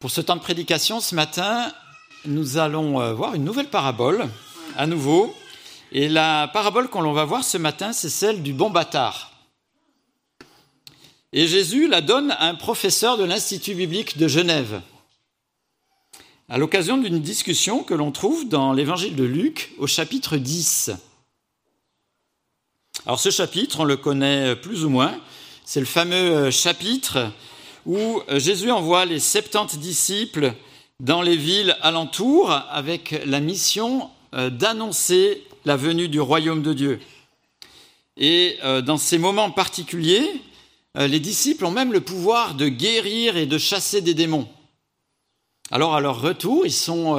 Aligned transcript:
Pour 0.00 0.12
ce 0.12 0.20
temps 0.20 0.36
de 0.36 0.40
prédication, 0.40 1.00
ce 1.00 1.16
matin, 1.16 1.72
nous 2.24 2.56
allons 2.56 3.00
euh, 3.00 3.14
voir 3.14 3.34
une 3.34 3.42
nouvelle 3.42 3.68
parabole, 3.68 4.28
à 4.76 4.86
nouveau. 4.86 5.34
Et 5.90 6.08
la 6.08 6.46
parabole 6.46 6.88
qu'on 6.88 7.12
va 7.12 7.24
voir 7.24 7.42
ce 7.42 7.58
matin, 7.58 7.92
c'est 7.92 8.08
celle 8.08 8.44
du 8.44 8.52
bon 8.52 8.70
bâtard. 8.70 9.32
Et 11.32 11.48
Jésus 11.48 11.88
la 11.88 12.00
donne 12.00 12.30
à 12.30 12.44
un 12.44 12.54
professeur 12.54 13.18
de 13.18 13.24
l'Institut 13.24 13.74
biblique 13.74 14.18
de 14.18 14.28
Genève, 14.28 14.82
à 16.48 16.58
l'occasion 16.58 16.96
d'une 16.96 17.18
discussion 17.18 17.82
que 17.82 17.94
l'on 17.94 18.12
trouve 18.12 18.48
dans 18.48 18.72
l'évangile 18.72 19.16
de 19.16 19.24
Luc 19.24 19.72
au 19.78 19.88
chapitre 19.88 20.36
10. 20.36 20.92
Alors 23.04 23.18
ce 23.18 23.30
chapitre, 23.30 23.80
on 23.80 23.84
le 23.84 23.96
connaît 23.96 24.54
plus 24.54 24.84
ou 24.84 24.90
moins, 24.90 25.20
c'est 25.64 25.80
le 25.80 25.86
fameux 25.86 26.52
chapitre 26.52 27.32
où 27.88 28.20
euh, 28.28 28.38
Jésus 28.38 28.70
envoie 28.70 29.06
les 29.06 29.18
70 29.18 29.78
disciples 29.78 30.52
dans 31.00 31.22
les 31.22 31.36
villes 31.36 31.76
alentours 31.80 32.52
avec 32.52 33.22
la 33.24 33.40
mission 33.40 34.10
euh, 34.34 34.50
d'annoncer 34.50 35.42
la 35.64 35.76
venue 35.76 36.08
du 36.08 36.20
royaume 36.20 36.62
de 36.62 36.74
Dieu. 36.74 37.00
Et 38.18 38.58
euh, 38.62 38.82
dans 38.82 38.98
ces 38.98 39.16
moments 39.18 39.50
particuliers, 39.50 40.28
les 40.94 41.20
disciples 41.20 41.64
ont 41.64 41.70
même 41.70 41.92
le 41.92 42.00
pouvoir 42.00 42.54
de 42.54 42.66
guérir 42.66 43.36
et 43.36 43.46
de 43.46 43.56
chasser 43.56 44.00
des 44.00 44.14
démons. 44.14 44.48
Alors 45.70 45.94
à 45.94 46.00
leur 46.00 46.20
retour, 46.20 46.66
ils 46.66 46.72
sont, 46.72 47.16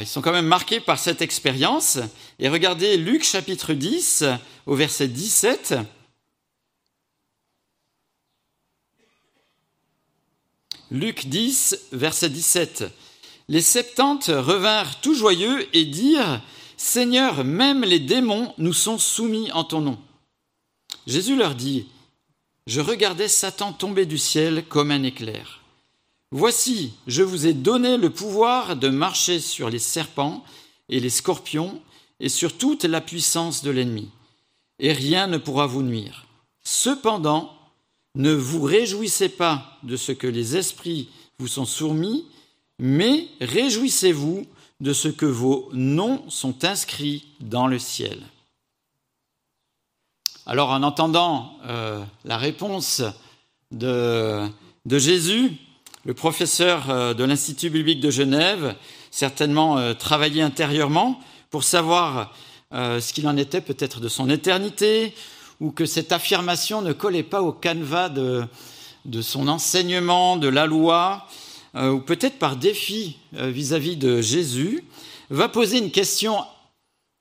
ils 0.00 0.06
sont 0.06 0.22
quand 0.22 0.32
même 0.32 0.46
marqués 0.46 0.78
par 0.78 1.00
cette 1.00 1.22
expérience. 1.22 1.98
Et 2.38 2.48
regardez 2.48 2.98
Luc 2.98 3.24
chapitre 3.24 3.72
10 3.72 4.26
au 4.66 4.76
verset 4.76 5.08
17. 5.08 5.74
Luc 10.92 11.26
10, 11.26 11.88
verset 11.90 12.30
17. 12.30 12.84
Les 13.48 13.60
septante 13.60 14.26
revinrent 14.26 15.00
tout 15.00 15.14
joyeux 15.14 15.66
et 15.72 15.84
dirent 15.84 16.40
Seigneur, 16.76 17.44
même 17.44 17.82
les 17.82 17.98
démons 17.98 18.54
nous 18.58 18.72
sont 18.72 18.98
soumis 18.98 19.50
en 19.50 19.64
ton 19.64 19.80
nom. 19.80 19.98
Jésus 21.08 21.34
leur 21.34 21.56
dit 21.56 21.86
Je 22.68 22.80
regardais 22.80 23.28
Satan 23.28 23.72
tomber 23.72 24.06
du 24.06 24.18
ciel 24.18 24.64
comme 24.68 24.92
un 24.92 25.02
éclair. 25.02 25.60
Voici, 26.30 26.92
je 27.08 27.22
vous 27.22 27.46
ai 27.46 27.52
donné 27.52 27.96
le 27.96 28.10
pouvoir 28.10 28.76
de 28.76 28.88
marcher 28.88 29.40
sur 29.40 29.70
les 29.70 29.80
serpents 29.80 30.44
et 30.88 31.00
les 31.00 31.10
scorpions 31.10 31.80
et 32.20 32.28
sur 32.28 32.56
toute 32.56 32.84
la 32.84 33.00
puissance 33.00 33.62
de 33.62 33.70
l'ennemi, 33.70 34.08
et 34.78 34.92
rien 34.92 35.26
ne 35.26 35.38
pourra 35.38 35.66
vous 35.66 35.82
nuire. 35.82 36.26
Cependant, 36.62 37.55
ne 38.16 38.32
vous 38.32 38.62
réjouissez 38.62 39.28
pas 39.28 39.78
de 39.82 39.96
ce 39.96 40.10
que 40.10 40.26
les 40.26 40.56
esprits 40.56 41.08
vous 41.38 41.48
sont 41.48 41.66
soumis, 41.66 42.24
mais 42.78 43.28
réjouissez-vous 43.40 44.46
de 44.80 44.92
ce 44.92 45.08
que 45.08 45.26
vos 45.26 45.68
noms 45.72 46.28
sont 46.28 46.64
inscrits 46.64 47.26
dans 47.40 47.66
le 47.66 47.78
ciel. 47.78 48.18
Alors 50.46 50.70
en 50.70 50.82
entendant 50.82 51.58
euh, 51.66 52.02
la 52.24 52.38
réponse 52.38 53.02
de, 53.70 54.48
Jésus, 54.86 55.52
le 56.04 56.14
professeur 56.14 56.88
euh, 56.88 57.14
de 57.14 57.24
l'Institut 57.24 57.68
biblique 57.68 58.00
de 58.00 58.10
Genève, 58.10 58.76
certainement 59.10 59.76
euh, 59.76 59.92
travaillé 59.92 60.42
intérieurement 60.42 61.20
pour 61.50 61.64
savoir 61.64 62.34
ce 62.72 63.12
qu'il 63.12 63.28
en 63.28 63.36
était 63.36 63.60
peut-être 63.60 64.00
de 64.00 64.08
son 64.08 64.28
éternité, 64.28 65.14
ou 65.60 65.70
que 65.70 65.86
cette 65.86 66.12
affirmation 66.12 66.82
ne 66.82 66.92
collait 66.92 67.22
pas 67.22 67.42
au 67.42 67.52
canevas 67.52 68.08
de, 68.08 68.48
son 69.22 69.48
enseignement, 69.48 70.36
de 70.36 70.48
la 70.48 70.66
loi, 70.66 71.26
euh, 71.74 71.90
ou 71.90 72.00
peut-être 72.00 72.38
par 72.38 72.56
défi 72.56 73.18
euh, 73.36 73.50
vis-à-vis 73.50 73.96
de 73.96 74.20
Jésus, 74.20 74.84
va 75.30 75.48
poser 75.48 75.78
une 75.78 75.90
question 75.90 76.44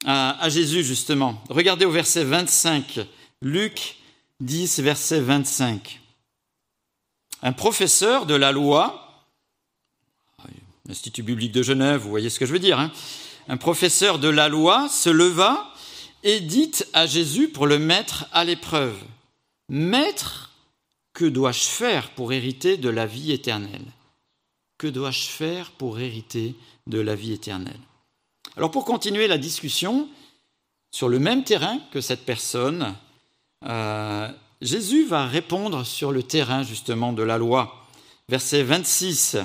à, 0.05 0.49
Jésus 0.49 0.83
justement. 0.83 1.41
Regardez 1.49 1.85
au 1.85 1.91
verset 1.91 2.23
25, 2.23 2.99
Luc 3.41 3.97
10, 4.39 4.79
verset 4.79 5.19
25. 5.19 6.01
Un 7.41 7.53
professeur 7.53 8.25
de 8.25 8.35
la 8.35 8.51
loi, 8.51 9.25
l'Institut 10.87 11.23
biblique 11.23 11.51
de 11.51 11.63
Genève, 11.63 12.01
vous 12.01 12.09
voyez 12.09 12.29
ce 12.29 12.39
que 12.39 12.45
je 12.45 12.51
veux 12.51 12.59
dire, 12.59 12.79
hein, 12.79 12.91
un 13.47 13.57
professeur 13.57 14.19
de 14.19 14.29
la 14.29 14.47
loi 14.47 14.87
se 14.89 15.09
leva 15.09 15.71
et 16.25 16.41
dit 16.41 16.71
à 16.91 17.05
Jésus 17.05 17.49
pour 17.49 17.67
le 17.67 17.77
mettre 17.77 18.27
à 18.33 18.43
l'épreuve. 18.43 18.99
Maître, 19.69 20.51
que 21.13 21.23
dois-je 21.23 21.63
faire 21.63 22.09
pour 22.09 22.33
hériter 22.33 22.77
de 22.77 22.89
la 22.89 23.05
vie 23.05 23.31
éternelle? 23.31 23.85
Que 24.79 24.87
dois-je 24.87 25.27
faire 25.27 25.71
pour 25.71 25.99
hériter 25.99 26.55
de 26.87 26.99
la 26.99 27.15
vie 27.15 27.31
éternelle? 27.31 27.79
Alors 28.57 28.71
pour 28.71 28.85
continuer 28.85 29.27
la 29.27 29.37
discussion, 29.37 30.09
sur 30.91 31.09
le 31.09 31.19
même 31.19 31.43
terrain 31.43 31.79
que 31.91 32.01
cette 32.01 32.25
personne, 32.25 32.95
euh, 33.65 34.27
Jésus 34.61 35.05
va 35.05 35.27
répondre 35.27 35.85
sur 35.85 36.11
le 36.11 36.23
terrain 36.23 36.63
justement 36.63 37.13
de 37.13 37.21
la 37.21 37.37
loi. 37.37 37.85
Verset 38.29 38.63
26. 38.63 39.37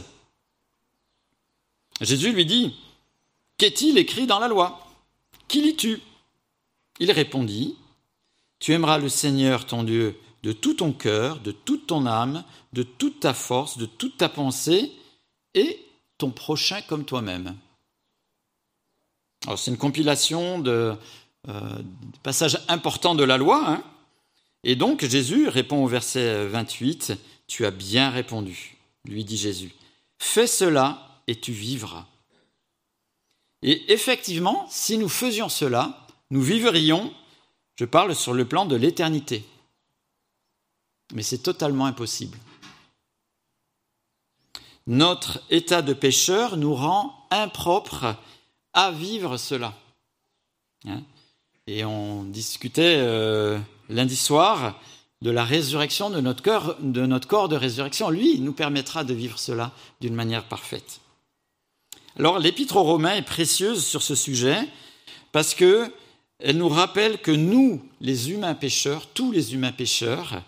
Jésus 2.01 2.33
lui 2.33 2.47
dit, 2.47 2.75
Qu'est-il 3.59 3.99
écrit 3.99 4.27
dans 4.27 4.39
la 4.39 4.49
loi? 4.49 4.87
Qui 5.47 5.61
lis-tu? 5.61 6.01
Il 7.01 7.11
répondit, 7.11 7.77
Tu 8.61 8.73
aimeras 8.73 8.99
le 8.99 9.09
Seigneur 9.09 9.67
ton 9.67 9.83
Dieu 9.83 10.17
de 10.43 10.53
tout 10.53 10.75
ton 10.75 10.93
cœur, 10.93 11.41
de 11.41 11.51
toute 11.51 11.87
ton 11.87 12.07
âme, 12.07 12.45
de 12.73 12.83
toute 12.83 13.21
ta 13.21 13.35
force, 13.35 13.77
de 13.79 13.87
toute 13.87 14.17
ta 14.17 14.29
pensée, 14.29 14.93
et 15.55 15.85
ton 16.19 16.31
prochain 16.31 16.81
comme 16.83 17.05
toi-même. 17.05 17.57
Alors 19.47 19.59
c'est 19.59 19.71
une 19.71 19.79
compilation 19.79 20.59
de 20.59 20.95
euh, 21.49 21.83
passages 22.23 22.61
importants 22.69 23.15
de 23.15 23.25
la 23.25 23.39
loi, 23.39 23.65
hein. 23.67 23.83
et 24.65 24.77
donc 24.77 25.05
Jésus 25.05 25.49
répond 25.49 25.83
au 25.83 25.89
verset 25.89 26.47
28, 26.47 27.15
Tu 27.47 27.67
as 27.67 27.71
bien 27.71 28.11
répondu, 28.11 28.77
lui 29.07 29.25
dit 29.25 29.39
Jésus. 29.39 29.75
Fais 30.19 30.47
cela 30.47 31.23
et 31.27 31.41
tu 31.41 31.53
vivras. 31.53 32.07
Et 33.63 33.93
effectivement, 33.93 34.67
si 34.71 34.99
nous 34.99 35.09
faisions 35.09 35.49
cela, 35.49 36.07
nous 36.31 36.43
vivrions, 36.43 37.13
je 37.77 37.85
parle 37.85 38.15
sur 38.15 38.35
le 38.35 38.45
plan 38.45 38.67
de 38.67 38.77
l'éternité. 38.77 39.45
Mais 41.13 41.23
c'est 41.23 41.39
totalement 41.39 41.87
impossible. 41.87 42.39
Notre 44.87 45.43
état 45.51 45.83
de 45.83 45.93
pécheur 45.93 46.57
nous 46.57 46.75
rend 46.75 47.27
impropres 47.31 48.17
à 48.73 48.91
vivre 48.91 49.37
cela. 49.37 49.75
Hein? 50.87 51.03
Et 51.67 51.85
on 51.85 52.25
discutait 52.25 52.97
euh, 52.99 53.59
lundi 53.89 54.17
soir 54.17 54.81
de 55.23 55.31
la 55.31 55.45
résurrection 55.45 56.11
de 56.11 56.21
notre, 56.21 56.43
corps, 56.43 56.77
de 56.81 57.05
notre 57.07 57.29
corps 57.29 57.49
de 57.49 57.57
résurrection. 57.57 58.11
Lui, 58.11 58.41
nous 58.41 58.53
permettra 58.53 59.05
de 59.05 59.13
vivre 59.13 59.39
cela 59.39 59.73
d'une 60.01 60.15
manière 60.15 60.45
parfaite. 60.45 61.01
Alors 62.19 62.39
l'épître 62.39 62.77
aux 62.77 62.83
Romains 62.83 63.15
est 63.15 63.23
précieuse 63.23 63.85
sur 63.85 64.03
ce 64.03 64.15
sujet 64.15 64.59
parce 65.33 65.55
que 65.55 65.93
elle 66.43 66.57
nous 66.57 66.69
rappelle 66.69 67.19
que 67.19 67.31
nous, 67.31 67.83
les 68.01 68.31
humains 68.31 68.55
pécheurs, 68.55 69.07
tous 69.09 69.33
les 69.33 69.55
humains 69.55 69.73
pécheurs, 69.73 70.43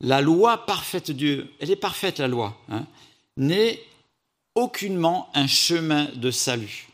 la 0.00 0.20
loi 0.20 0.66
parfaite 0.66 1.08
de 1.08 1.12
Dieu, 1.12 1.52
elle 1.58 1.70
est 1.70 1.76
parfaite 1.76 2.18
la 2.18 2.28
loi, 2.28 2.58
hein, 2.68 2.86
n'est 3.36 3.82
aucunement 4.54 5.30
un 5.34 5.46
chemin 5.46 6.06
de 6.14 6.30
salut. 6.30 6.88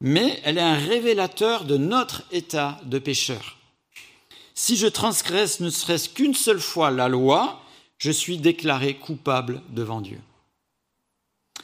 Mais 0.00 0.40
elle 0.44 0.58
est 0.58 0.62
un 0.62 0.78
révélateur 0.78 1.64
de 1.64 1.76
notre 1.76 2.22
état 2.30 2.80
de 2.84 2.98
pécheur. 2.98 3.56
Si 4.54 4.76
je 4.76 4.86
transgresse 4.86 5.60
ne 5.60 5.70
serait-ce 5.70 6.08
qu'une 6.08 6.34
seule 6.34 6.60
fois 6.60 6.90
la 6.90 7.08
loi, 7.08 7.60
je 7.98 8.10
suis 8.10 8.38
déclaré 8.38 8.94
coupable 8.94 9.62
devant 9.70 10.00
Dieu. 10.00 10.20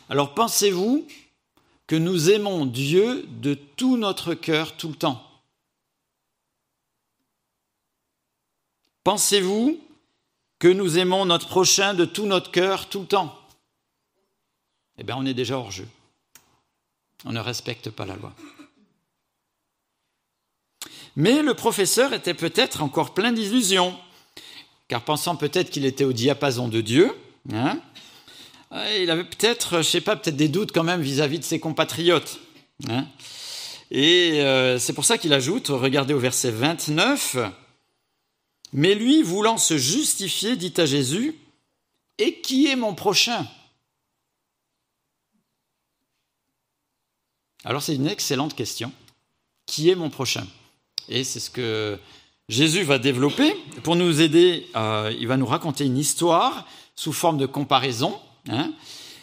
Alors 0.08 0.34
pensez-vous 0.34 1.06
que 1.90 1.96
nous 1.96 2.30
aimons 2.30 2.66
Dieu 2.66 3.26
de 3.40 3.54
tout 3.54 3.96
notre 3.96 4.34
cœur 4.34 4.76
tout 4.76 4.90
le 4.90 4.94
temps. 4.94 5.28
Pensez-vous 9.02 9.76
que 10.60 10.68
nous 10.68 10.98
aimons 10.98 11.24
notre 11.24 11.48
prochain 11.48 11.94
de 11.94 12.04
tout 12.04 12.26
notre 12.26 12.52
cœur 12.52 12.88
tout 12.88 13.00
le 13.00 13.06
temps? 13.08 13.36
Eh 14.98 15.02
bien, 15.02 15.16
on 15.16 15.26
est 15.26 15.34
déjà 15.34 15.58
hors 15.58 15.72
jeu. 15.72 15.88
On 17.24 17.32
ne 17.32 17.40
respecte 17.40 17.90
pas 17.90 18.06
la 18.06 18.14
loi. 18.14 18.32
Mais 21.16 21.42
le 21.42 21.54
professeur 21.54 22.12
était 22.12 22.34
peut-être 22.34 22.84
encore 22.84 23.14
plein 23.14 23.32
d'illusions, 23.32 23.98
car 24.86 25.04
pensant 25.04 25.34
peut-être 25.34 25.70
qu'il 25.70 25.84
était 25.84 26.04
au 26.04 26.12
diapason 26.12 26.68
de 26.68 26.82
Dieu, 26.82 27.12
hein, 27.52 27.80
il 28.72 29.10
avait 29.10 29.24
peut-être, 29.24 29.78
je 29.78 29.82
sais 29.82 30.00
pas, 30.00 30.16
peut-être 30.16 30.36
des 30.36 30.48
doutes 30.48 30.72
quand 30.72 30.84
même 30.84 31.00
vis-à-vis 31.00 31.38
de 31.38 31.44
ses 31.44 31.58
compatriotes. 31.58 32.40
Hein. 32.88 33.06
Et 33.90 34.40
euh, 34.40 34.78
c'est 34.78 34.92
pour 34.92 35.04
ça 35.04 35.18
qu'il 35.18 35.32
ajoute, 35.32 35.68
regardez 35.68 36.14
au 36.14 36.20
verset 36.20 36.52
29, 36.52 37.36
Mais 38.72 38.94
lui, 38.94 39.22
voulant 39.22 39.58
se 39.58 39.76
justifier, 39.76 40.56
dit 40.56 40.74
à 40.76 40.86
Jésus, 40.86 41.36
Et 42.18 42.40
qui 42.40 42.68
est 42.68 42.76
mon 42.76 42.94
prochain? 42.94 43.46
Alors 47.64 47.82
c'est 47.82 47.94
une 47.94 48.06
excellente 48.06 48.54
question. 48.54 48.92
Qui 49.66 49.90
est 49.90 49.94
mon 49.96 50.10
prochain? 50.10 50.46
Et 51.08 51.24
c'est 51.24 51.40
ce 51.40 51.50
que 51.50 51.98
Jésus 52.48 52.84
va 52.84 52.98
développer. 52.98 53.54
Pour 53.82 53.96
nous 53.96 54.20
aider, 54.20 54.66
il 55.18 55.26
va 55.26 55.36
nous 55.36 55.46
raconter 55.46 55.84
une 55.84 55.98
histoire 55.98 56.66
sous 56.94 57.12
forme 57.12 57.38
de 57.38 57.46
comparaison 57.46 58.18
Hein. 58.48 58.72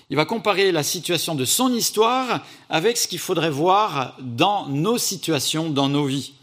Il 0.10 0.16
va 0.16 0.26
comparer 0.26 0.72
la 0.72 0.84
situation 0.84 1.36
de 1.36 1.44
son 1.44 1.74
histoire 1.74 2.46
avec 2.70 2.98
ce 2.98 3.08
qu'il 3.08 3.20
faudrait 3.20 3.50
voir 3.50 4.16
dans 4.20 4.68
nos 4.68 4.98
situations, 4.98 5.70
dans 5.70 5.90
nos 5.90 6.06
vies. 6.06 6.34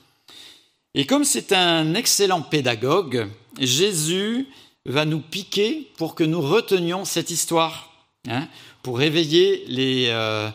Et 0.95 1.07
comme 1.07 1.25
c'est 1.25 1.53
un 1.53 1.95
excellent 1.95 2.43
pédagogue, 2.43 3.29
Jésus 3.59 4.47
va 4.87 5.07
nous 5.07 5.21
piquer 5.21 5.91
pour 5.97 6.15
que 6.15 6.25
nous 6.25 6.43
retenions 6.43 7.05
cette 7.07 7.31
histoire, 7.31 7.91
hein, 8.29 8.49
pour 8.83 8.99
réveiller 8.99 9.65
euh, 10.11 10.51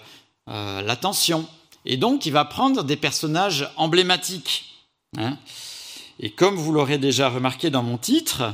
euh, 0.50 0.82
l'attention. 0.82 1.48
Et 1.86 1.98
donc, 1.98 2.28
il 2.28 2.32
va 2.32 2.46
prendre 2.46 2.84
des 2.84 2.96
personnages 2.96 3.70
emblématiques. 3.76 4.86
Hein. 5.18 5.38
Et 6.20 6.30
comme 6.30 6.56
vous 6.56 6.72
l'aurez 6.72 7.00
déjà 7.00 7.30
remarqué 7.30 7.72
dans 7.72 7.82
mon 7.84 7.98
titre, 7.98 8.54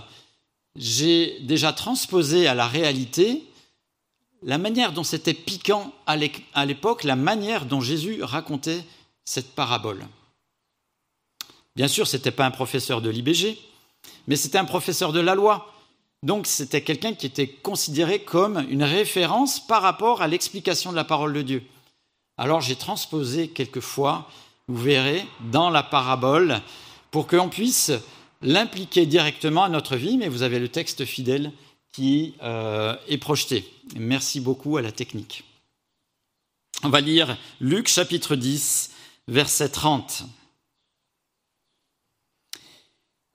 j'ai 0.77 1.39
déjà 1.41 1.73
transposé 1.73 2.47
à 2.47 2.53
la 2.53 2.67
réalité 2.67 3.43
la 4.45 4.59
manière 4.59 4.93
dont 4.93 5.03
c'était 5.03 5.33
piquant 5.33 5.91
à 6.05 6.15
l'époque, 6.65 7.03
la 7.03 7.15
manière 7.15 7.65
dont 7.65 7.81
Jésus 7.81 8.23
racontait 8.23 8.83
cette 9.25 9.55
parabole. 9.55 10.05
Bien 11.75 11.87
sûr, 11.87 12.07
ce 12.07 12.15
n'était 12.15 12.31
pas 12.31 12.45
un 12.45 12.51
professeur 12.51 13.01
de 13.01 13.09
l'IBG, 13.09 13.57
mais 14.27 14.35
c'était 14.35 14.59
un 14.59 14.65
professeur 14.65 15.11
de 15.11 15.19
la 15.19 15.33
loi. 15.33 15.73
Donc 16.21 16.45
c'était 16.45 16.83
quelqu'un 16.83 17.13
qui 17.13 17.25
était 17.25 17.47
considéré 17.47 18.19
comme 18.19 18.65
une 18.69 18.83
référence 18.83 19.65
par 19.65 19.81
rapport 19.81 20.21
à 20.21 20.27
l'explication 20.27 20.91
de 20.91 20.95
la 20.95 21.03
parole 21.03 21.33
de 21.33 21.41
Dieu. 21.41 21.63
Alors 22.37 22.61
j'ai 22.61 22.75
transposé 22.75 23.47
quelquefois, 23.47 24.29
vous 24.67 24.81
verrez, 24.81 25.25
dans 25.51 25.71
la 25.71 25.83
parabole, 25.83 26.61
pour 27.09 27.25
qu'on 27.25 27.49
puisse 27.49 27.91
l'impliquer 28.43 29.07
directement 29.07 29.63
à 29.63 29.69
notre 29.69 29.95
vie, 29.95 30.17
mais 30.17 30.27
vous 30.27 30.43
avez 30.43 30.59
le 30.59 30.69
texte 30.69 31.03
fidèle 31.03 31.51
qui 31.95 32.33
euh, 32.43 32.97
est 33.07 33.17
projeté. 33.17 33.71
Merci 33.95 34.41
beaucoup 34.41 34.75
à 34.75 34.81
la 34.81 34.91
technique. 34.91 35.45
On 36.83 36.89
va 36.89 36.99
lire 36.99 37.37
Luc 37.61 37.87
chapitre 37.87 38.35
10, 38.35 38.91
verset 39.29 39.69
30. 39.69 40.23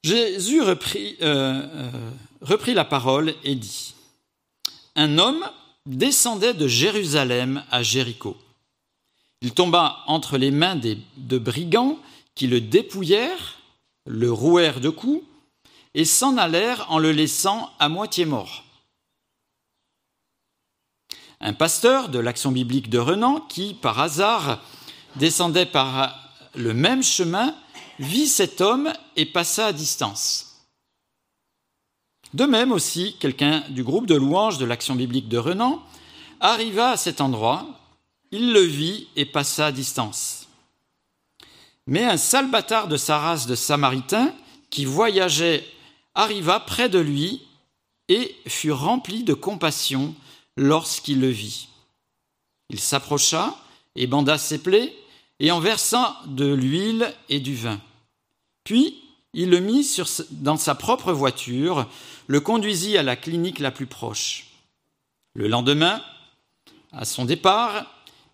Jésus 0.05 0.61
euh, 0.61 0.75
euh, 1.23 2.11
reprit 2.43 2.75
la 2.75 2.85
parole 2.85 3.35
et 3.45 3.55
dit, 3.55 3.95
Un 4.95 5.17
homme 5.17 5.43
descendait 5.87 6.53
de 6.53 6.69
Jérusalem 6.69 7.65
à 7.71 7.83
Jéricho. 7.83 8.37
Il 9.41 9.53
tomba 9.53 10.05
entre 10.07 10.37
les 10.37 10.51
mains 10.51 10.77
de 10.77 11.39
brigands 11.39 11.99
qui 12.35 12.47
le 12.47 12.61
dépouillèrent 12.61 13.59
le 14.05 14.31
rouèrent 14.31 14.81
de 14.81 14.91
coups 14.91 15.25
et 15.95 16.05
s'en 16.05 16.37
allèrent 16.37 16.87
en 16.91 16.99
le 16.99 17.13
laissant 17.13 17.71
à 17.79 17.89
moitié 17.89 18.25
mort. 18.25 18.65
Un 21.41 21.55
pasteur 21.55 22.11
de 22.11 22.19
l'action 22.19 22.53
biblique 22.53 22.91
de 22.91 22.99
Renan, 22.99 23.41
qui, 23.41 23.75
par 23.75 23.99
hasard, 23.99 24.63
descendait 25.17 25.67
par 25.67 26.15
le 26.55 26.75
même 26.75 27.03
chemin, 27.03 27.55
vit 27.99 28.29
cet 28.29 28.61
homme 28.61 28.93
et 29.17 29.27
passa 29.27 29.67
à 29.67 29.73
distance. 29.73 30.67
De 32.35 32.45
même 32.45 32.73
aussi, 32.73 33.17
quelqu'un 33.19 33.65
du 33.71 33.83
groupe 33.83 34.07
de 34.07 34.15
louanges 34.15 34.59
de 34.59 34.65
l'action 34.65 34.95
biblique 34.95 35.29
de 35.29 35.39
Renan 35.39 35.83
arriva 36.41 36.91
à 36.91 36.97
cet 36.97 37.21
endroit, 37.21 37.67
il 38.31 38.53
le 38.53 38.61
vit 38.61 39.09
et 39.17 39.25
passa 39.25 39.67
à 39.67 39.73
distance. 39.73 40.47
Mais 41.87 42.05
un 42.05 42.17
salbatard 42.17 42.87
de 42.87 42.97
sa 42.97 43.19
race 43.19 43.47
de 43.47 43.57
Samaritains, 43.57 44.33
qui 44.71 44.85
voyageait, 44.85 45.67
arriva 46.21 46.61
près 46.61 46.89
de 46.89 46.99
lui 46.99 47.43
et 48.09 48.37
fut 48.47 48.73
rempli 48.73 49.25
de 49.25 49.35
compassion 49.35 50.15
lorsqu'il 50.57 51.21
le 51.21 51.29
vit. 51.29 51.69
Il 52.69 52.79
s'approcha 52.79 53.57
et 53.97 54.07
banda 54.07 54.39
ses 54.39 54.59
plaies, 54.59 54.95
et 55.41 55.51
en 55.51 55.59
versant 55.59 56.15
de 56.27 56.53
l'huile 56.53 57.15
et 57.29 57.41
du 57.41 57.55
vin. 57.55 57.81
Puis 58.65 59.03
il 59.33 59.49
le 59.49 59.61
mit 59.61 59.97
dans 60.31 60.57
sa 60.57 60.75
propre 60.75 61.13
voiture, 61.13 61.89
le 62.27 62.41
conduisit 62.41 62.99
à 62.99 63.03
la 63.03 63.17
clinique 63.17 63.59
la 63.59 63.71
plus 63.71 63.87
proche. 63.87 64.49
Le 65.35 65.49
lendemain, 65.49 66.03
à 66.93 67.05
son 67.05 67.25
départ, 67.25 67.87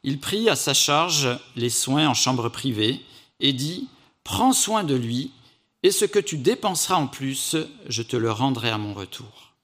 il 0.03 0.19
prit 0.19 0.49
à 0.49 0.57
sa 0.57 0.75
charge 0.75 1.29
les 1.55 1.71
soins 1.71 2.09
en 2.09 2.15
chambre 2.15 2.49
privée, 2.49 3.01
et 3.41 3.53
dit, 3.53 3.89
Prends 4.25 4.53
soin 4.53 4.83
de 4.83 4.95
lui, 4.95 5.31
et 5.87 5.93
ce 5.93 6.05
que 6.05 6.19
tu 6.19 6.37
dépenseras 6.37 6.97
en 6.97 7.07
plus, 7.07 7.55
je 7.89 8.03
te 8.03 8.17
le 8.17 8.33
rendrai 8.33 8.71
à 8.71 8.77
mon 8.77 8.93
retour. 8.93 9.55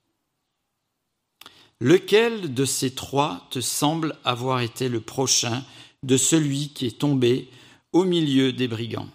Lequel 1.81 2.55
de 2.55 2.65
ces 2.65 2.95
trois 2.95 3.49
te 3.51 3.61
semble 3.61 4.17
avoir 4.23 4.61
été 4.61 4.89
le 4.89 5.01
prochain 5.01 5.65
de 6.05 6.17
celui 6.17 6.69
qui 6.69 6.87
est 6.87 6.97
tombé 7.01 7.49
au 7.93 8.05
milieu 8.05 8.53
des 8.53 8.69
brigands? 8.69 9.09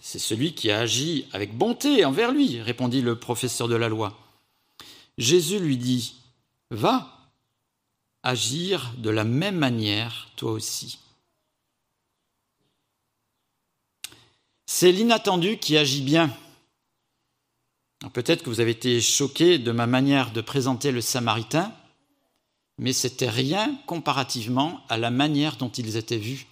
C'est 0.00 0.18
celui 0.18 0.54
qui 0.54 0.70
a 0.70 0.80
agi 0.80 1.26
avec 1.34 1.54
bonté 1.54 2.06
envers 2.06 2.32
lui, 2.32 2.62
répondit 2.62 3.02
le 3.02 3.16
professeur 3.16 3.68
de 3.68 3.76
la 3.76 3.90
loi. 3.90 4.18
Jésus 5.18 5.58
lui 5.58 5.76
dit, 5.76 6.14
Va 6.70 7.28
agir 8.22 8.94
de 8.96 9.10
la 9.10 9.24
même 9.24 9.58
manière 9.58 10.30
toi 10.36 10.52
aussi. 10.52 10.98
C'est 14.66 14.92
l'inattendu 14.92 15.58
qui 15.58 15.76
agit 15.76 16.02
bien. 16.02 16.34
Peut-être 18.12 18.42
que 18.42 18.50
vous 18.50 18.60
avez 18.60 18.72
été 18.72 19.00
choqué 19.00 19.58
de 19.58 19.72
ma 19.72 19.86
manière 19.86 20.32
de 20.32 20.40
présenter 20.40 20.90
le 20.90 21.00
Samaritain, 21.00 21.72
mais 22.78 22.92
c'était 22.92 23.30
rien 23.30 23.74
comparativement 23.86 24.84
à 24.88 24.98
la 24.98 25.10
manière 25.10 25.56
dont 25.56 25.70
ils 25.70 25.96
étaient 25.96 26.18
vus. 26.18 26.46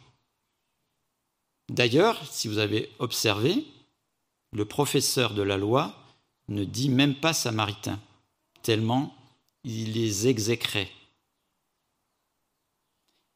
D'ailleurs, 1.69 2.21
si 2.31 2.49
vous 2.49 2.59
avez 2.59 2.91
observé, 2.99 3.67
le 4.53 4.65
professeur 4.65 5.35
de 5.35 5.43
la 5.43 5.57
loi 5.57 5.95
ne 6.49 6.65
dit 6.65 6.91
même 6.91 7.15
pas 7.15 7.33
Samaritain, 7.33 8.01
tellement 8.63 9.15
il 9.65 9.93
les 9.93 10.29
exécrait. 10.29 10.91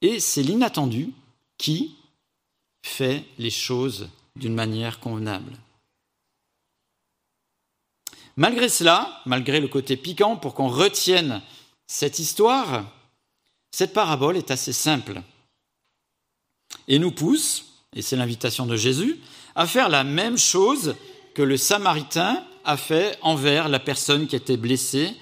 Et 0.03 0.21
c'est 0.21 0.43
l'inattendu 0.43 1.13
qui 1.57 1.97
fait 2.83 3.25
les 3.39 3.51
choses 3.51 4.09
d'une 4.37 4.55
manière 4.55 5.01
convenable. 5.01 5.53
Malgré 8.37 8.69
cela, 8.69 9.21
malgré 9.25 9.61
le 9.61 9.69
côté 9.69 9.97
piquant 9.97 10.37
pour 10.37 10.55
qu'on 10.55 10.69
retienne 10.69 11.43
cette 11.87 12.19
histoire, 12.19 12.85
cette 13.71 13.95
parabole 13.95 14.37
est 14.37 14.51
assez 14.51 14.73
simple 14.73 15.23
et 16.89 16.99
nous 16.99 17.13
pousse, 17.13 17.85
et 17.95 18.03
c'est 18.03 18.17
l'invitation 18.17 18.67
de 18.67 18.77
Jésus, 18.77 19.19
à 19.55 19.67
faire 19.67 19.89
la 19.89 20.05
même 20.05 20.37
chose 20.37 20.97
que 21.35 21.43
le 21.43 21.57
Samaritain 21.57 22.45
a 22.65 22.77
fait 22.77 23.19
envers 23.23 23.69
la 23.69 23.79
personne 23.79 24.27
qui 24.27 24.37
était 24.37 24.57
blessée, 24.57 25.15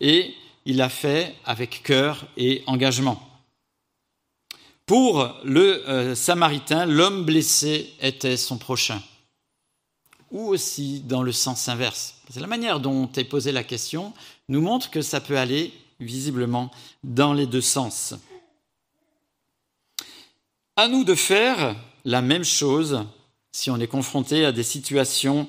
et 0.00 0.34
il 0.64 0.76
l'a 0.76 0.88
fait 0.88 1.34
avec 1.44 1.82
cœur 1.82 2.26
et 2.36 2.62
engagement. 2.66 3.29
Pour 4.90 5.36
le 5.44 5.88
euh, 5.88 6.16
Samaritain, 6.16 6.84
l'homme 6.84 7.24
blessé 7.24 7.92
était 8.00 8.36
son 8.36 8.58
prochain. 8.58 9.00
Ou 10.32 10.48
aussi 10.48 10.98
dans 10.98 11.22
le 11.22 11.30
sens 11.30 11.68
inverse. 11.68 12.16
La 12.34 12.48
manière 12.48 12.80
dont 12.80 13.08
est 13.12 13.22
posée 13.22 13.52
la 13.52 13.62
question 13.62 14.12
nous 14.48 14.60
montre 14.60 14.90
que 14.90 15.00
ça 15.00 15.20
peut 15.20 15.38
aller 15.38 15.72
visiblement 16.00 16.72
dans 17.04 17.34
les 17.34 17.46
deux 17.46 17.60
sens. 17.60 18.14
À 20.74 20.88
nous 20.88 21.04
de 21.04 21.14
faire 21.14 21.76
la 22.04 22.20
même 22.20 22.42
chose 22.42 23.04
si 23.52 23.70
on 23.70 23.78
est 23.78 23.86
confronté 23.86 24.44
à 24.44 24.50
des 24.50 24.64
situations 24.64 25.46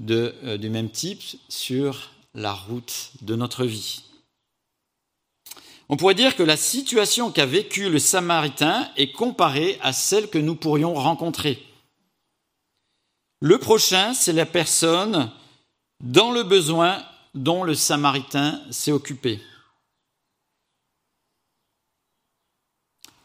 de, 0.00 0.34
euh, 0.42 0.56
du 0.56 0.68
même 0.68 0.90
type 0.90 1.22
sur 1.48 2.10
la 2.34 2.52
route 2.52 3.12
de 3.22 3.36
notre 3.36 3.66
vie. 3.66 4.02
On 5.88 5.96
pourrait 5.96 6.14
dire 6.14 6.36
que 6.36 6.42
la 6.42 6.56
situation 6.56 7.30
qu'a 7.30 7.46
vécue 7.46 7.90
le 7.90 7.98
Samaritain 7.98 8.90
est 8.96 9.12
comparée 9.12 9.78
à 9.82 9.92
celle 9.92 10.30
que 10.30 10.38
nous 10.38 10.54
pourrions 10.54 10.94
rencontrer. 10.94 11.62
Le 13.40 13.58
prochain, 13.58 14.14
c'est 14.14 14.32
la 14.32 14.46
personne 14.46 15.30
dans 16.00 16.30
le 16.30 16.42
besoin 16.42 17.04
dont 17.34 17.64
le 17.64 17.74
Samaritain 17.74 18.62
s'est 18.70 18.92
occupé. 18.92 19.40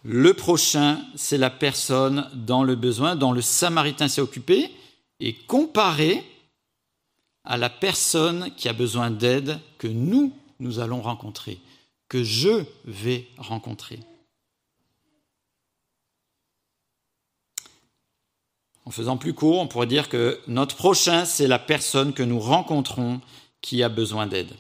Le 0.03 0.33
prochain, 0.33 1.01
c'est 1.15 1.37
la 1.37 1.49
personne 1.49 2.29
dans 2.33 2.63
le 2.63 2.75
besoin 2.75 3.15
dont 3.15 3.31
le 3.31 3.41
Samaritain 3.41 4.07
s'est 4.07 4.21
occupé 4.21 4.71
et 5.19 5.33
comparé 5.33 6.23
à 7.45 7.57
la 7.57 7.69
personne 7.69 8.53
qui 8.55 8.67
a 8.67 8.73
besoin 8.73 9.11
d'aide 9.11 9.59
que 9.77 9.87
nous, 9.87 10.33
nous 10.59 10.79
allons 10.79 11.01
rencontrer 11.01 11.59
que 12.09 12.23
je 12.23 12.65
vais 12.85 13.27
rencontrer. 13.37 13.99
En 18.85 18.91
faisant 18.91 19.17
plus 19.17 19.35
court, 19.35 19.59
on 19.59 19.67
pourrait 19.67 19.85
dire 19.85 20.09
que 20.09 20.41
notre 20.47 20.75
prochain, 20.75 21.23
c'est 21.23 21.47
la 21.47 21.59
personne 21.59 22.13
que 22.13 22.23
nous 22.23 22.39
rencontrons 22.39 23.21
qui 23.61 23.83
a 23.83 23.89
besoin 23.89 24.25
d'aide. 24.25 24.55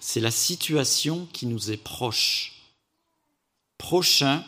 C'est 0.00 0.20
la 0.20 0.32
situation 0.32 1.26
qui 1.26 1.46
nous 1.46 1.70
est 1.70 1.76
proche. 1.76 2.54
Prochain, 3.76 4.44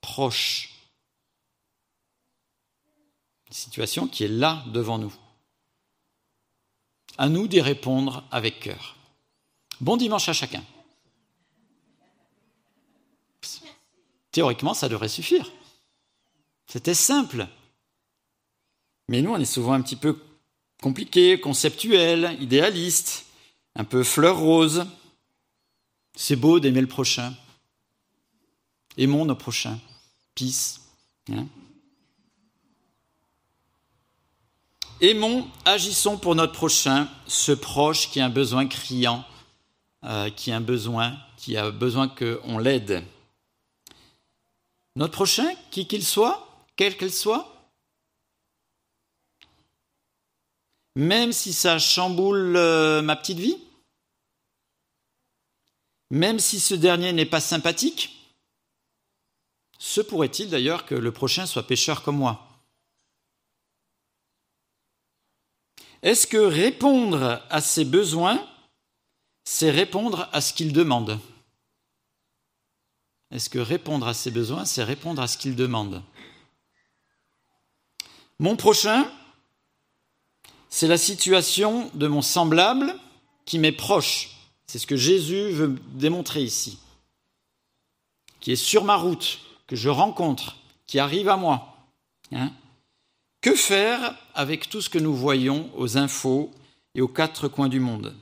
proche. 0.00 0.70
Situation 3.50 4.06
qui 4.06 4.24
est 4.24 4.28
là 4.28 4.64
devant 4.68 4.98
nous. 4.98 5.14
À 7.18 7.28
nous 7.28 7.48
d'y 7.48 7.60
répondre 7.60 8.24
avec 8.30 8.60
cœur. 8.60 8.91
Bon 9.82 9.96
dimanche 9.96 10.28
à 10.28 10.32
chacun. 10.32 10.62
Théoriquement, 14.30 14.74
ça 14.74 14.88
devrait 14.88 15.08
suffire. 15.08 15.50
C'était 16.68 16.94
simple. 16.94 17.48
Mais 19.08 19.22
nous, 19.22 19.32
on 19.32 19.38
est 19.38 19.44
souvent 19.44 19.72
un 19.72 19.82
petit 19.82 19.96
peu 19.96 20.16
compliqué, 20.80 21.40
conceptuel, 21.40 22.38
idéaliste, 22.40 23.26
un 23.74 23.82
peu 23.82 24.04
fleur 24.04 24.38
rose. 24.38 24.86
C'est 26.14 26.36
beau 26.36 26.60
d'aimer 26.60 26.80
le 26.80 26.86
prochain. 26.86 27.34
Aimons 28.96 29.24
nos 29.24 29.34
prochains. 29.34 29.80
Peace. 30.36 30.80
Aimons, 35.00 35.48
agissons 35.64 36.18
pour 36.18 36.36
notre 36.36 36.52
prochain, 36.52 37.08
ce 37.26 37.50
proche 37.50 38.10
qui 38.10 38.20
a 38.20 38.26
un 38.26 38.30
besoin 38.30 38.68
criant, 38.68 39.24
euh, 40.04 40.30
qui 40.30 40.50
a 40.52 40.60
besoin, 40.60 41.16
qui 41.36 41.56
a 41.56 41.70
besoin 41.70 42.08
qu'on 42.08 42.58
l'aide. 42.58 43.04
Notre 44.96 45.12
prochain, 45.12 45.48
qui 45.70 45.86
qu'il 45.86 46.04
soit, 46.04 46.66
quelle 46.76 46.96
qu'elle 46.96 47.12
soit 47.12 47.48
Même 50.96 51.32
si 51.32 51.52
ça 51.52 51.78
chamboule 51.78 52.56
euh, 52.56 53.00
ma 53.00 53.16
petite 53.16 53.38
vie 53.38 53.56
Même 56.10 56.38
si 56.38 56.60
ce 56.60 56.74
dernier 56.74 57.12
n'est 57.12 57.24
pas 57.24 57.40
sympathique 57.40 58.34
Se 59.78 60.00
pourrait-il 60.00 60.50
d'ailleurs 60.50 60.84
que 60.84 60.94
le 60.94 61.12
prochain 61.12 61.46
soit 61.46 61.66
pécheur 61.66 62.02
comme 62.02 62.16
moi? 62.16 62.48
Est-ce 66.02 66.26
que 66.26 66.36
répondre 66.36 67.40
à 67.48 67.60
ses 67.60 67.84
besoins, 67.84 68.44
c'est 69.44 69.70
répondre 69.70 70.28
à 70.32 70.40
ce 70.40 70.52
qu'il 70.52 70.72
demande 70.72 71.18
Est-ce 73.30 73.50
que 73.50 73.58
répondre 73.58 74.06
à 74.06 74.14
ses 74.14 74.30
besoins, 74.30 74.64
c'est 74.64 74.84
répondre 74.84 75.20
à 75.22 75.28
ce 75.28 75.38
qu'il 75.38 75.56
demande? 75.56 76.02
Mon 78.38 78.56
prochain, 78.56 79.10
c'est 80.68 80.88
la 80.88 80.98
situation 80.98 81.90
de 81.94 82.06
mon 82.08 82.22
semblable 82.22 82.94
qui 83.44 83.58
m'est 83.58 83.72
proche. 83.72 84.30
C'est 84.66 84.78
ce 84.78 84.86
que 84.86 84.96
Jésus 84.96 85.50
veut 85.50 85.78
démontrer 85.92 86.42
ici. 86.42 86.78
Qui 88.40 88.52
est 88.52 88.56
sur 88.56 88.84
ma 88.84 88.96
route, 88.96 89.40
que 89.66 89.76
je 89.76 89.88
rencontre, 89.88 90.56
qui 90.86 90.98
arrive 90.98 91.28
à 91.28 91.36
moi. 91.36 91.68
Hein. 92.34 92.50
que 93.42 93.54
faire 93.54 94.16
avec 94.34 94.70
tout 94.70 94.80
ce 94.80 94.88
que 94.88 94.98
nous 94.98 95.14
voyons 95.14 95.70
aux 95.76 95.98
infos 95.98 96.50
et 96.94 97.02
aux 97.02 97.08
quatre 97.08 97.46
coins 97.46 97.68
du 97.68 97.78
monde? 97.78 98.16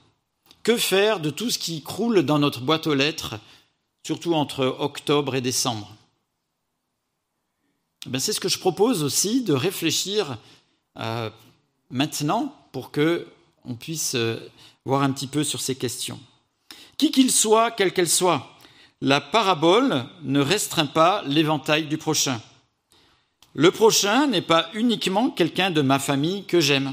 Que 0.63 0.77
faire 0.77 1.21
de 1.21 1.31
tout 1.31 1.51
ce 1.51 1.59
qui 1.59 1.83
croule 1.83 2.23
dans 2.23 2.39
notre 2.39 2.61
boîte 2.61 2.87
aux 2.87 2.95
lettres, 2.95 3.37
surtout 4.05 4.35
entre 4.35 4.67
octobre 4.79 5.35
et 5.35 5.41
décembre? 5.41 5.97
Eh 8.13 8.19
c'est 8.19 8.33
ce 8.33 8.41
que 8.41 8.49
je 8.49 8.59
propose 8.59 9.03
aussi 9.03 9.43
de 9.43 9.53
réfléchir 9.53 10.39
euh, 10.99 11.31
maintenant 11.91 12.55
pour 12.73 12.91
que 12.91 13.27
on 13.65 13.75
puisse 13.75 14.15
euh, 14.15 14.39
voir 14.85 15.03
un 15.03 15.13
petit 15.13 15.27
peu 15.27 15.45
sur 15.45 15.61
ces 15.61 15.77
questions. 15.77 16.19
Qui 16.97 17.11
qu'il 17.11 17.31
soit, 17.31 17.71
quelle 17.71 17.93
qu'elle 17.93 18.09
soit, 18.09 18.57
la 19.01 19.21
parabole 19.21 20.07
ne 20.23 20.41
restreint 20.41 20.87
pas 20.87 21.23
l'éventail 21.27 21.87
du 21.87 21.99
prochain. 21.99 22.41
Le 23.55 23.71
prochain 23.71 24.27
n'est 24.27 24.43
pas 24.43 24.69
uniquement 24.75 25.31
quelqu'un 25.31 25.71
de 25.71 25.83
ma 25.83 25.99
famille 25.99 26.45
que 26.45 26.61
j'aime. 26.61 26.93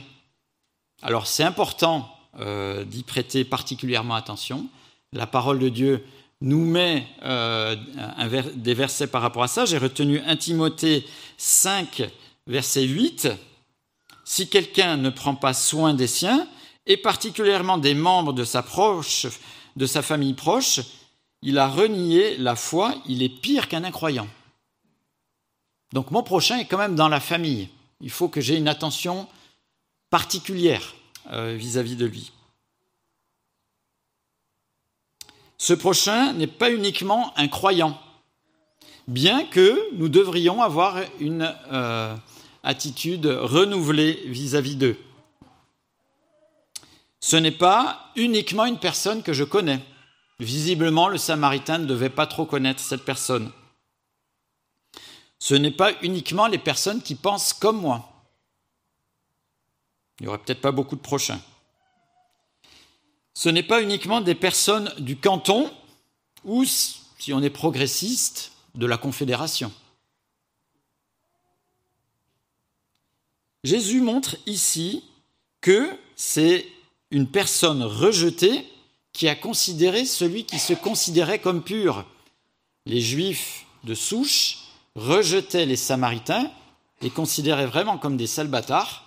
Alors 1.01 1.27
c'est 1.27 1.43
important 1.43 2.16
euh, 2.39 2.83
d'y 2.83 3.03
prêter 3.03 3.43
particulièrement 3.43 4.15
attention. 4.15 4.67
La 5.13 5.27
parole 5.27 5.59
de 5.59 5.69
Dieu 5.69 6.05
nous 6.41 6.65
met 6.65 7.07
euh, 7.23 7.75
des 8.55 8.73
versets 8.73 9.07
par 9.07 9.21
rapport 9.21 9.43
à 9.43 9.47
ça. 9.47 9.65
J'ai 9.65 9.77
retenu 9.77 10.19
1 10.19 10.35
Timothée 10.37 11.05
5, 11.37 12.03
verset 12.45 12.83
8. 12.83 13.29
Si 14.23 14.49
quelqu'un 14.49 14.97
ne 14.97 15.09
prend 15.09 15.35
pas 15.35 15.53
soin 15.53 15.93
des 15.93 16.07
siens, 16.07 16.47
et 16.85 16.97
particulièrement 16.97 17.77
des 17.77 17.93
membres 17.93 18.33
de 18.33 18.43
sa, 18.43 18.63
proche, 18.63 19.27
de 19.75 19.85
sa 19.85 20.01
famille 20.01 20.33
proche, 20.33 20.79
il 21.41 21.57
a 21.57 21.67
renié 21.67 22.37
la 22.37 22.55
foi, 22.55 22.95
il 23.05 23.21
est 23.23 23.29
pire 23.29 23.67
qu'un 23.67 23.83
incroyant. 23.83 24.27
Donc 25.93 26.11
mon 26.11 26.23
prochain 26.23 26.57
est 26.57 26.65
quand 26.65 26.77
même 26.77 26.95
dans 26.95 27.09
la 27.09 27.19
famille. 27.19 27.69
Il 28.01 28.09
faut 28.09 28.27
que 28.27 28.41
j'ai 28.41 28.57
une 28.57 28.67
attention 28.67 29.27
particulière 30.09 30.95
vis 31.29 31.77
à 31.77 31.83
-vis 31.83 31.95
de 31.95 32.05
lui. 32.05 32.31
Ce 35.57 35.73
prochain 35.73 36.33
n'est 36.33 36.47
pas 36.47 36.71
uniquement 36.71 37.33
un 37.35 37.47
croyant, 37.47 37.99
bien 39.07 39.45
que 39.45 39.93
nous 39.93 40.07
devrions 40.07 40.61
avoir 40.61 41.01
une 41.19 41.53
euh, 41.71 42.15
attitude 42.63 43.25
renouvelée 43.25 44.21
vis-à-vis 44.27 44.75
d'eux. 44.75 44.97
Ce 47.19 47.35
n'est 47.35 47.51
pas 47.51 48.11
uniquement 48.15 48.65
une 48.65 48.79
personne 48.79 49.23
que 49.23 49.33
je 49.33 49.43
connais. 49.43 49.79
Visiblement, 50.39 51.09
le 51.09 51.17
Samaritain 51.17 51.79
ne 51.79 51.85
devait 51.85 52.11
pas 52.11 52.27
trop 52.27 52.45
connaître 52.45 52.79
cette 52.79 53.03
personne. 53.03 53.51
Ce 55.39 55.55
n'est 55.55 55.71
pas 55.71 55.91
uniquement 56.03 56.47
les 56.47 56.59
personnes 56.59 57.01
qui 57.01 57.15
pensent 57.15 57.53
comme 57.53 57.81
moi. 57.81 58.16
Il 60.19 60.23
n'y 60.23 60.27
aurait 60.27 60.39
peut-être 60.39 60.61
pas 60.61 60.71
beaucoup 60.71 60.95
de 60.95 61.01
prochains 61.01 61.39
ce 63.37 63.49
n'est 63.49 63.61
pas 63.61 63.83
uniquement 63.83 64.19
des 64.19 64.33
personnes 64.33 64.91
du 64.97 65.15
canton 65.15 65.71
ou, 66.43 66.65
si 66.65 67.33
on 67.33 67.43
est 67.43 67.51
progressiste, 67.51 68.51
de 68.73 68.87
la 68.87 68.97
Confédération. 68.97 69.71
Jésus 73.63 74.01
montre 74.01 74.37
ici 74.47 75.03
que 75.61 75.87
c'est 76.15 76.65
une 77.11 77.29
personne 77.29 77.83
rejetée 77.83 78.65
qui 79.13 79.27
a 79.27 79.35
considéré 79.35 80.05
celui 80.05 80.45
qui 80.45 80.57
se 80.57 80.73
considérait 80.73 81.37
comme 81.37 81.63
pur. 81.63 82.05
Les 82.87 83.01
Juifs 83.01 83.67
de 83.83 83.93
souche 83.93 84.63
rejetaient 84.95 85.67
les 85.67 85.75
Samaritains, 85.75 86.51
les 87.01 87.11
considéraient 87.11 87.67
vraiment 87.67 87.99
comme 87.99 88.17
des 88.17 88.25
salbatares, 88.25 89.06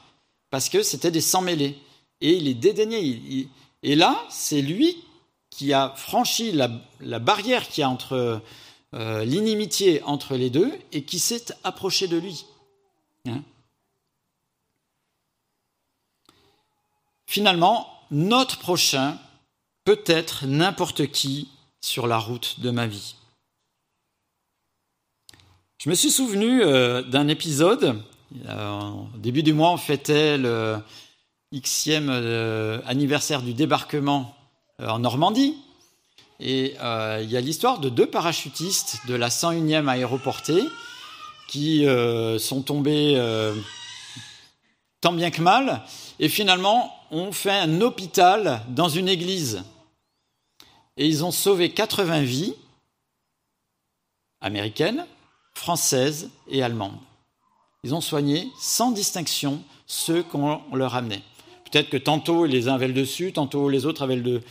parce 0.51 0.69
que 0.69 0.83
c'était 0.83 1.11
des 1.11 1.21
sans-mêlés. 1.21 1.79
Et 2.21 2.35
il 2.35 2.45
les 2.45 2.55
dédaignait. 2.55 3.49
Et 3.83 3.95
là, 3.95 4.27
c'est 4.29 4.61
lui 4.61 4.97
qui 5.49 5.73
a 5.73 5.95
franchi 5.97 6.53
la, 6.53 7.19
barrière 7.19 7.69
qui 7.69 7.83
a 7.83 7.89
entre 7.89 8.43
euh, 8.95 9.25
l'inimitié 9.25 10.03
entre 10.03 10.37
les 10.37 10.51
deux 10.51 10.73
et 10.93 11.05
qui 11.05 11.19
s'est 11.19 11.47
approché 11.65 12.09
de 12.09 12.17
lui. 12.17 12.45
Hein 13.27 13.43
Finalement, 17.27 17.89
notre 18.11 18.59
prochain 18.59 19.19
peut 19.85 20.03
être 20.07 20.47
n'importe 20.47 21.07
qui 21.11 21.49
sur 21.81 22.07
la 22.07 22.19
route 22.19 22.61
de 22.61 22.71
ma 22.71 22.87
vie. 22.87 23.15
Je 25.79 25.89
me 25.89 25.95
suis 25.95 26.11
souvenu 26.11 26.63
euh, 26.63 27.03
d'un 27.03 27.29
épisode. 27.29 28.03
Euh, 28.47 28.91
au 29.15 29.19
début 29.19 29.43
du 29.43 29.53
mois, 29.53 29.71
on 29.71 29.77
fêtait 29.77 30.39
le, 30.39 30.79
Xème 31.59 32.11
euh, 32.11 32.81
anniversaire 32.87 33.43
du 33.43 33.55
débarquement 33.55 34.37
euh, 34.81 34.89
en 34.89 35.01
Normandie. 35.01 35.57
Et 36.39 36.77
euh, 36.81 37.21
il 37.23 37.31
y 37.31 37.37
a 37.37 37.41
l'histoire 37.41 37.81
de 37.81 37.89
deux 37.89 38.07
parachutistes 38.07 39.01
de 39.09 39.15
la 39.15 39.29
101e 39.29 39.89
aéroportée 39.89 40.63
qui 41.49 41.85
sont 42.39 42.63
tombés 42.63 43.21
tant 45.01 45.13
bien 45.13 45.33
que 45.33 45.43
mal 45.43 45.83
et 46.21 46.29
finalement 46.29 46.95
ont 47.11 47.33
fait 47.33 47.51
un 47.51 47.81
hôpital 47.81 48.63
dans 48.69 48.89
une 48.89 49.09
église. 49.09 49.65
Et 50.97 51.09
ils 51.09 51.25
ont 51.25 51.33
sauvé 51.33 51.73
80 51.73 52.23
vies 52.23 52.55
américaines, 54.41 55.05
françaises 55.55 56.31
et 56.47 56.63
allemandes. 56.63 57.01
Ils 57.85 57.95
ont 57.95 58.01
soigné 58.01 58.51
sans 58.59 58.91
distinction 58.91 59.63
ceux 59.87 60.23
qu'on 60.23 60.61
leur 60.75 60.95
amenait. 60.95 61.23
Peut-être 61.71 61.91
que 61.91 61.97
tantôt 61.97 62.45
les 62.47 62.69
uns 62.69 62.75
avaient 62.75 62.89
le 62.89 62.95
dessus, 62.95 63.33
tantôt 63.33 63.69
les 63.69 63.87
autres 63.87 64.03
avaient 64.03 64.17
le 64.17 64.23
deux. 64.23 64.43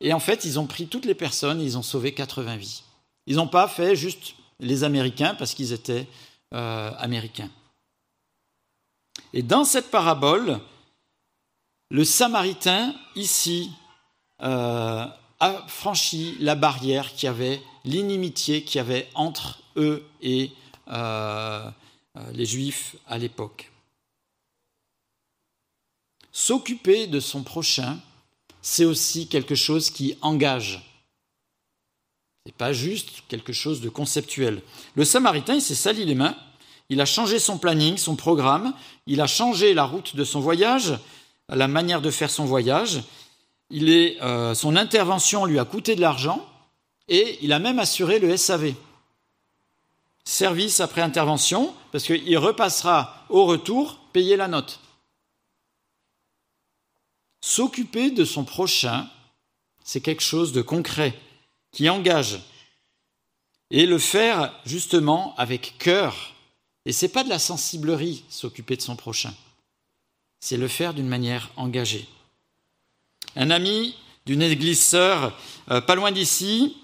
Et 0.00 0.12
en 0.12 0.20
fait, 0.20 0.44
ils 0.44 0.58
ont 0.58 0.66
pris 0.66 0.86
toutes 0.86 1.06
les 1.06 1.14
personnes, 1.14 1.60
ils 1.60 1.78
ont 1.78 1.82
sauvé 1.82 2.12
80 2.12 2.56
vies. 2.56 2.82
Ils 3.26 3.36
n'ont 3.36 3.48
pas 3.48 3.66
fait 3.66 3.96
juste 3.96 4.34
les 4.60 4.84
Américains 4.84 5.34
parce 5.34 5.54
qu'ils 5.54 5.72
étaient 5.72 6.06
euh, 6.54 6.90
américain. 6.98 7.50
Et 9.32 9.42
dans 9.42 9.64
cette 9.64 9.90
parabole, 9.90 10.60
le 11.90 12.04
Samaritain, 12.04 12.94
ici, 13.14 13.70
euh, 14.42 15.06
a 15.40 15.64
franchi 15.66 16.36
la 16.40 16.54
barrière 16.54 17.14
qui 17.14 17.26
avait, 17.26 17.60
l'inimitié 17.84 18.64
qui 18.64 18.78
avait 18.78 19.08
entre 19.14 19.62
eux 19.76 20.04
et 20.22 20.52
euh, 20.88 21.70
les 22.32 22.46
Juifs 22.46 22.96
à 23.06 23.18
l'époque. 23.18 23.70
S'occuper 26.32 27.06
de 27.06 27.18
son 27.18 27.42
prochain, 27.42 27.98
c'est 28.60 28.84
aussi 28.84 29.26
quelque 29.26 29.54
chose 29.54 29.90
qui 29.90 30.18
engage. 30.20 30.82
Ce 32.44 32.50
n'est 32.50 32.56
pas 32.56 32.72
juste 32.72 33.22
quelque 33.28 33.52
chose 33.52 33.80
de 33.80 33.88
conceptuel. 33.88 34.60
Le 34.94 35.04
Samaritain, 35.04 35.54
il 35.54 35.62
s'est 35.62 35.74
sali 35.74 36.04
les 36.04 36.14
mains, 36.14 36.36
il 36.88 37.00
a 37.00 37.06
changé 37.06 37.38
son 37.38 37.58
planning, 37.58 37.96
son 37.96 38.16
programme, 38.16 38.74
il 39.06 39.20
a 39.20 39.26
changé 39.26 39.74
la 39.74 39.84
route 39.84 40.14
de 40.14 40.24
son 40.24 40.40
voyage, 40.40 40.98
la 41.48 41.68
manière 41.68 42.00
de 42.00 42.10
faire 42.10 42.30
son 42.30 42.44
voyage. 42.44 43.02
Euh, 43.72 44.54
son 44.54 44.76
intervention 44.76 45.44
lui 45.44 45.58
a 45.58 45.64
coûté 45.64 45.96
de 45.96 46.00
l'argent 46.00 46.46
et 47.08 47.38
il 47.42 47.52
a 47.52 47.58
même 47.58 47.78
assuré 47.78 48.18
le 48.18 48.36
SAV. 48.36 48.74
Service 50.24 50.80
après 50.80 51.02
intervention, 51.02 51.72
parce 51.96 52.04
qu'il 52.04 52.36
repassera 52.36 53.24
au 53.30 53.46
retour 53.46 53.98
payer 54.12 54.36
la 54.36 54.48
note. 54.48 54.80
S'occuper 57.40 58.10
de 58.10 58.26
son 58.26 58.44
prochain, 58.44 59.08
c'est 59.82 60.02
quelque 60.02 60.22
chose 60.22 60.52
de 60.52 60.60
concret, 60.60 61.18
qui 61.72 61.88
engage. 61.88 62.38
Et 63.70 63.86
le 63.86 63.96
faire 63.98 64.52
justement 64.66 65.34
avec 65.38 65.78
cœur. 65.78 66.34
Et 66.84 66.92
ce 66.92 67.06
n'est 67.06 67.12
pas 67.12 67.24
de 67.24 67.30
la 67.30 67.38
sensiblerie, 67.38 68.24
s'occuper 68.28 68.76
de 68.76 68.82
son 68.82 68.96
prochain. 68.96 69.32
C'est 70.38 70.58
le 70.58 70.68
faire 70.68 70.92
d'une 70.92 71.08
manière 71.08 71.50
engagée. 71.56 72.06
Un 73.36 73.50
ami 73.50 73.96
d'une 74.26 74.42
église 74.42 74.82
sœur, 74.82 75.32
euh, 75.70 75.80
pas 75.80 75.94
loin 75.94 76.12
d'ici, 76.12 76.76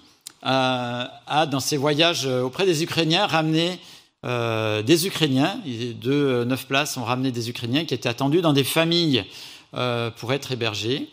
euh, 0.43 1.05
a, 1.27 1.45
dans 1.45 1.59
ses 1.59 1.77
voyages 1.77 2.25
auprès 2.25 2.65
des 2.65 2.81
Ukrainiens, 2.81 3.27
ramené 3.27 3.79
euh, 4.23 4.81
des 4.81 5.07
Ukrainiens. 5.07 5.59
Deux 5.95 6.43
neuf 6.43 6.65
places 6.67 6.97
ont 6.97 7.03
ramené 7.03 7.31
des 7.31 7.49
Ukrainiens 7.49 7.85
qui 7.85 7.93
étaient 7.93 8.09
attendus 8.09 8.41
dans 8.41 8.53
des 8.53 8.63
familles 8.63 9.25
euh, 9.75 10.11
pour 10.11 10.33
être 10.33 10.51
hébergés. 10.51 11.09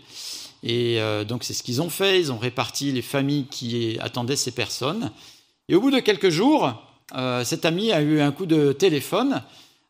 Et 0.62 1.00
euh, 1.00 1.24
donc 1.24 1.44
c'est 1.44 1.54
ce 1.54 1.62
qu'ils 1.62 1.80
ont 1.80 1.88
fait, 1.88 2.20
ils 2.20 2.30
ont 2.30 2.36
réparti 2.36 2.92
les 2.92 3.00
familles 3.00 3.46
qui 3.46 3.96
attendaient 4.02 4.36
ces 4.36 4.50
personnes. 4.50 5.10
Et 5.70 5.74
au 5.74 5.80
bout 5.80 5.90
de 5.90 5.98
quelques 5.98 6.28
jours, 6.28 6.74
euh, 7.16 7.42
cet 7.42 7.64
ami 7.64 7.90
a 7.90 8.02
eu 8.02 8.20
un 8.20 8.32
coup 8.32 8.44
de 8.44 8.72
téléphone. 8.72 9.42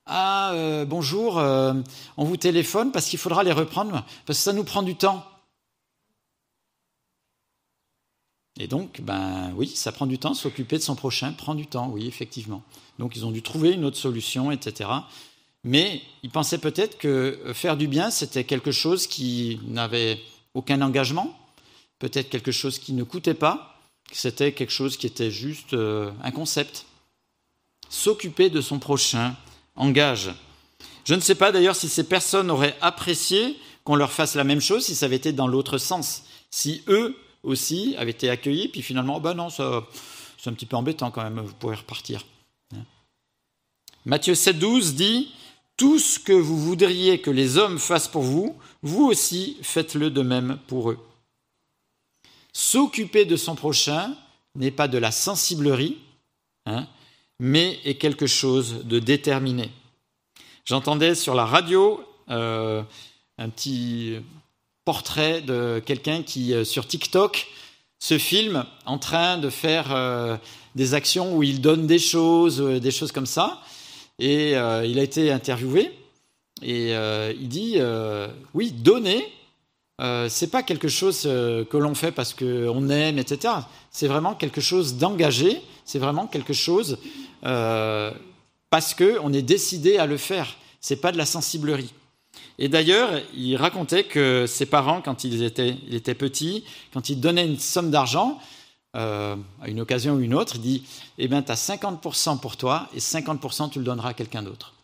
Ah, 0.06 0.54
bonjour, 0.86 1.36
on 1.36 2.24
vous 2.24 2.36
téléphone 2.36 2.90
parce 2.90 3.06
qu'il 3.06 3.18
faudra 3.18 3.44
les 3.44 3.52
reprendre, 3.52 4.04
parce 4.26 4.38
que 4.38 4.44
ça 4.44 4.52
nous 4.52 4.64
prend 4.64 4.82
du 4.82 4.96
temps. 4.96 5.24
Et 8.62 8.68
donc, 8.68 9.00
ben 9.00 9.52
oui, 9.56 9.66
ça 9.66 9.90
prend 9.90 10.06
du 10.06 10.18
temps, 10.18 10.34
s'occuper 10.34 10.76
de 10.76 10.82
son 10.82 10.94
prochain 10.94 11.32
prend 11.32 11.54
du 11.54 11.66
temps, 11.66 11.88
oui, 11.88 12.06
effectivement. 12.06 12.62
Donc 12.98 13.16
ils 13.16 13.24
ont 13.24 13.30
dû 13.30 13.42
trouver 13.42 13.72
une 13.72 13.84
autre 13.84 13.96
solution, 13.96 14.52
etc 14.52 14.88
mais 15.64 16.02
il 16.22 16.30
pensait 16.30 16.58
peut-être 16.58 16.98
que 16.98 17.38
faire 17.52 17.76
du 17.76 17.86
bien, 17.86 18.10
c'était 18.10 18.44
quelque 18.44 18.72
chose 18.72 19.06
qui 19.06 19.60
n'avait 19.66 20.18
aucun 20.54 20.80
engagement, 20.80 21.36
peut-être 21.98 22.30
quelque 22.30 22.52
chose 22.52 22.78
qui 22.78 22.92
ne 22.92 23.04
coûtait 23.04 23.34
pas, 23.34 23.78
c'était 24.10 24.52
quelque 24.52 24.72
chose 24.72 24.96
qui 24.96 25.06
était 25.06 25.30
juste 25.30 25.74
euh, 25.74 26.10
un 26.22 26.30
concept. 26.30 26.86
S'occuper 27.88 28.50
de 28.50 28.60
son 28.60 28.78
prochain 28.78 29.36
engage. 29.76 30.30
Je 31.04 31.14
ne 31.14 31.20
sais 31.20 31.34
pas 31.34 31.52
d'ailleurs 31.52 31.76
si 31.76 31.88
ces 31.88 32.04
personnes 32.04 32.50
auraient 32.50 32.76
apprécié 32.80 33.56
qu'on 33.84 33.96
leur 33.96 34.12
fasse 34.12 34.34
la 34.34 34.44
même 34.44 34.60
chose 34.60 34.84
si 34.84 34.94
ça 34.94 35.06
avait 35.06 35.16
été 35.16 35.32
dans 35.32 35.46
l'autre 35.46 35.78
sens. 35.78 36.24
Si 36.50 36.82
eux 36.88 37.16
aussi 37.42 37.94
avaient 37.98 38.10
été 38.10 38.30
accueillis, 38.30 38.68
puis 38.68 38.82
finalement, 38.82 39.16
oh 39.16 39.20
ben 39.20 39.34
non, 39.34 39.48
c'est 39.50 39.62
un 39.62 40.52
petit 40.52 40.66
peu 40.66 40.76
embêtant 40.76 41.10
quand 41.10 41.22
même, 41.22 41.40
vous 41.40 41.54
pourrez 41.54 41.76
repartir. 41.76 42.24
Matthieu 44.06 44.32
7,12 44.32 44.94
dit 44.94 45.32
tout 45.76 45.98
ce 45.98 46.18
que 46.18 46.32
vous 46.32 46.58
voudriez 46.58 47.20
que 47.20 47.30
les 47.30 47.58
hommes 47.58 47.78
fassent 47.78 48.08
pour 48.08 48.22
vous, 48.22 48.56
vous 48.82 49.06
aussi 49.06 49.58
faites-le 49.62 50.10
de 50.10 50.22
même 50.22 50.58
pour 50.66 50.90
eux. 50.90 50.98
S'occuper 52.52 53.24
de 53.24 53.36
son 53.36 53.54
prochain 53.54 54.14
n'est 54.54 54.70
pas 54.70 54.88
de 54.88 54.98
la 54.98 55.10
sensiblerie, 55.10 55.98
hein, 56.66 56.86
mais 57.38 57.78
est 57.84 57.94
quelque 57.94 58.26
chose 58.26 58.84
de 58.84 58.98
déterminé. 58.98 59.70
J'entendais 60.64 61.14
sur 61.14 61.34
la 61.34 61.44
radio 61.44 62.02
euh, 62.28 62.82
un 63.38 63.48
petit 63.48 64.18
portrait 64.90 65.40
de 65.40 65.80
quelqu'un 65.86 66.24
qui, 66.24 66.52
euh, 66.52 66.64
sur 66.64 66.84
TikTok, 66.84 67.46
se 68.00 68.18
filme 68.18 68.64
en 68.86 68.98
train 68.98 69.38
de 69.38 69.48
faire 69.48 69.94
euh, 69.94 70.36
des 70.74 70.94
actions 70.94 71.36
où 71.36 71.44
il 71.44 71.60
donne 71.60 71.86
des 71.86 72.00
choses, 72.00 72.58
des 72.60 72.90
choses 72.90 73.12
comme 73.12 73.30
ça. 73.38 73.60
Et 74.18 74.56
euh, 74.56 74.84
il 74.84 74.98
a 74.98 75.04
été 75.04 75.30
interviewé 75.30 75.92
et 76.60 76.96
euh, 76.96 77.32
il 77.40 77.48
dit 77.48 77.74
euh, 77.76 78.26
oui, 78.52 78.72
donner, 78.72 79.32
c'est 80.28 80.50
pas 80.50 80.64
quelque 80.64 80.88
chose 80.88 81.22
que 81.22 81.76
l'on 81.76 81.94
fait 81.94 82.10
parce 82.10 82.34
qu'on 82.34 82.88
aime, 82.88 83.18
etc. 83.18 83.54
C'est 83.92 84.08
vraiment 84.08 84.34
quelque 84.34 84.60
chose 84.60 84.96
d'engagé. 84.96 85.60
C'est 85.84 86.00
vraiment 86.00 86.26
quelque 86.26 86.54
chose 86.54 86.98
parce 87.42 88.94
qu'on 88.94 89.32
est 89.32 89.46
décidé 89.56 89.98
à 89.98 90.06
le 90.06 90.16
faire. 90.16 90.56
C'est 90.80 91.00
pas 91.04 91.12
de 91.12 91.18
la 91.18 91.26
sensiblerie. 91.26 91.92
Et 92.62 92.68
d'ailleurs, 92.68 93.10
il 93.34 93.56
racontait 93.56 94.04
que 94.04 94.44
ses 94.46 94.66
parents, 94.66 95.00
quand 95.00 95.24
il 95.24 95.42
était, 95.42 95.78
il 95.88 95.94
était 95.94 96.14
petit, 96.14 96.62
quand 96.92 97.08
il 97.08 97.18
donnait 97.18 97.46
une 97.46 97.58
somme 97.58 97.90
d'argent, 97.90 98.38
euh, 98.96 99.34
à 99.62 99.68
une 99.68 99.80
occasion 99.80 100.14
ou 100.14 100.20
une 100.20 100.34
autre, 100.34 100.56
il 100.56 100.60
dit 100.60 100.82
Eh 101.16 101.26
bien, 101.26 101.42
tu 101.42 101.50
as 101.50 101.54
50% 101.54 102.38
pour 102.38 102.58
toi 102.58 102.88
et 102.94 102.98
50% 102.98 103.70
tu 103.70 103.78
le 103.78 103.84
donneras 103.84 104.10
à 104.10 104.14
quelqu'un 104.14 104.42
d'autre. 104.42 104.74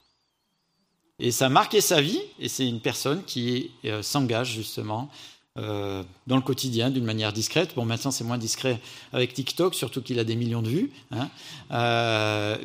Et 1.18 1.30
ça 1.30 1.46
a 1.46 1.48
marqué 1.50 1.82
sa 1.82 2.00
vie, 2.00 2.20
et 2.38 2.48
c'est 2.48 2.66
une 2.66 2.80
personne 2.80 3.22
qui 3.24 3.70
euh, 3.84 4.02
s'engage 4.02 4.52
justement 4.52 5.10
euh, 5.58 6.02
dans 6.26 6.36
le 6.36 6.42
quotidien 6.42 6.88
d'une 6.88 7.04
manière 7.04 7.34
discrète. 7.34 7.74
Bon, 7.74 7.84
maintenant 7.84 8.10
c'est 8.10 8.24
moins 8.24 8.38
discret 8.38 8.80
avec 9.12 9.34
TikTok, 9.34 9.74
surtout 9.74 10.00
qu'il 10.00 10.18
a 10.18 10.24
des 10.24 10.36
millions 10.36 10.62
de 10.62 10.70
vues. 10.70 10.92
Hein. 11.10 11.28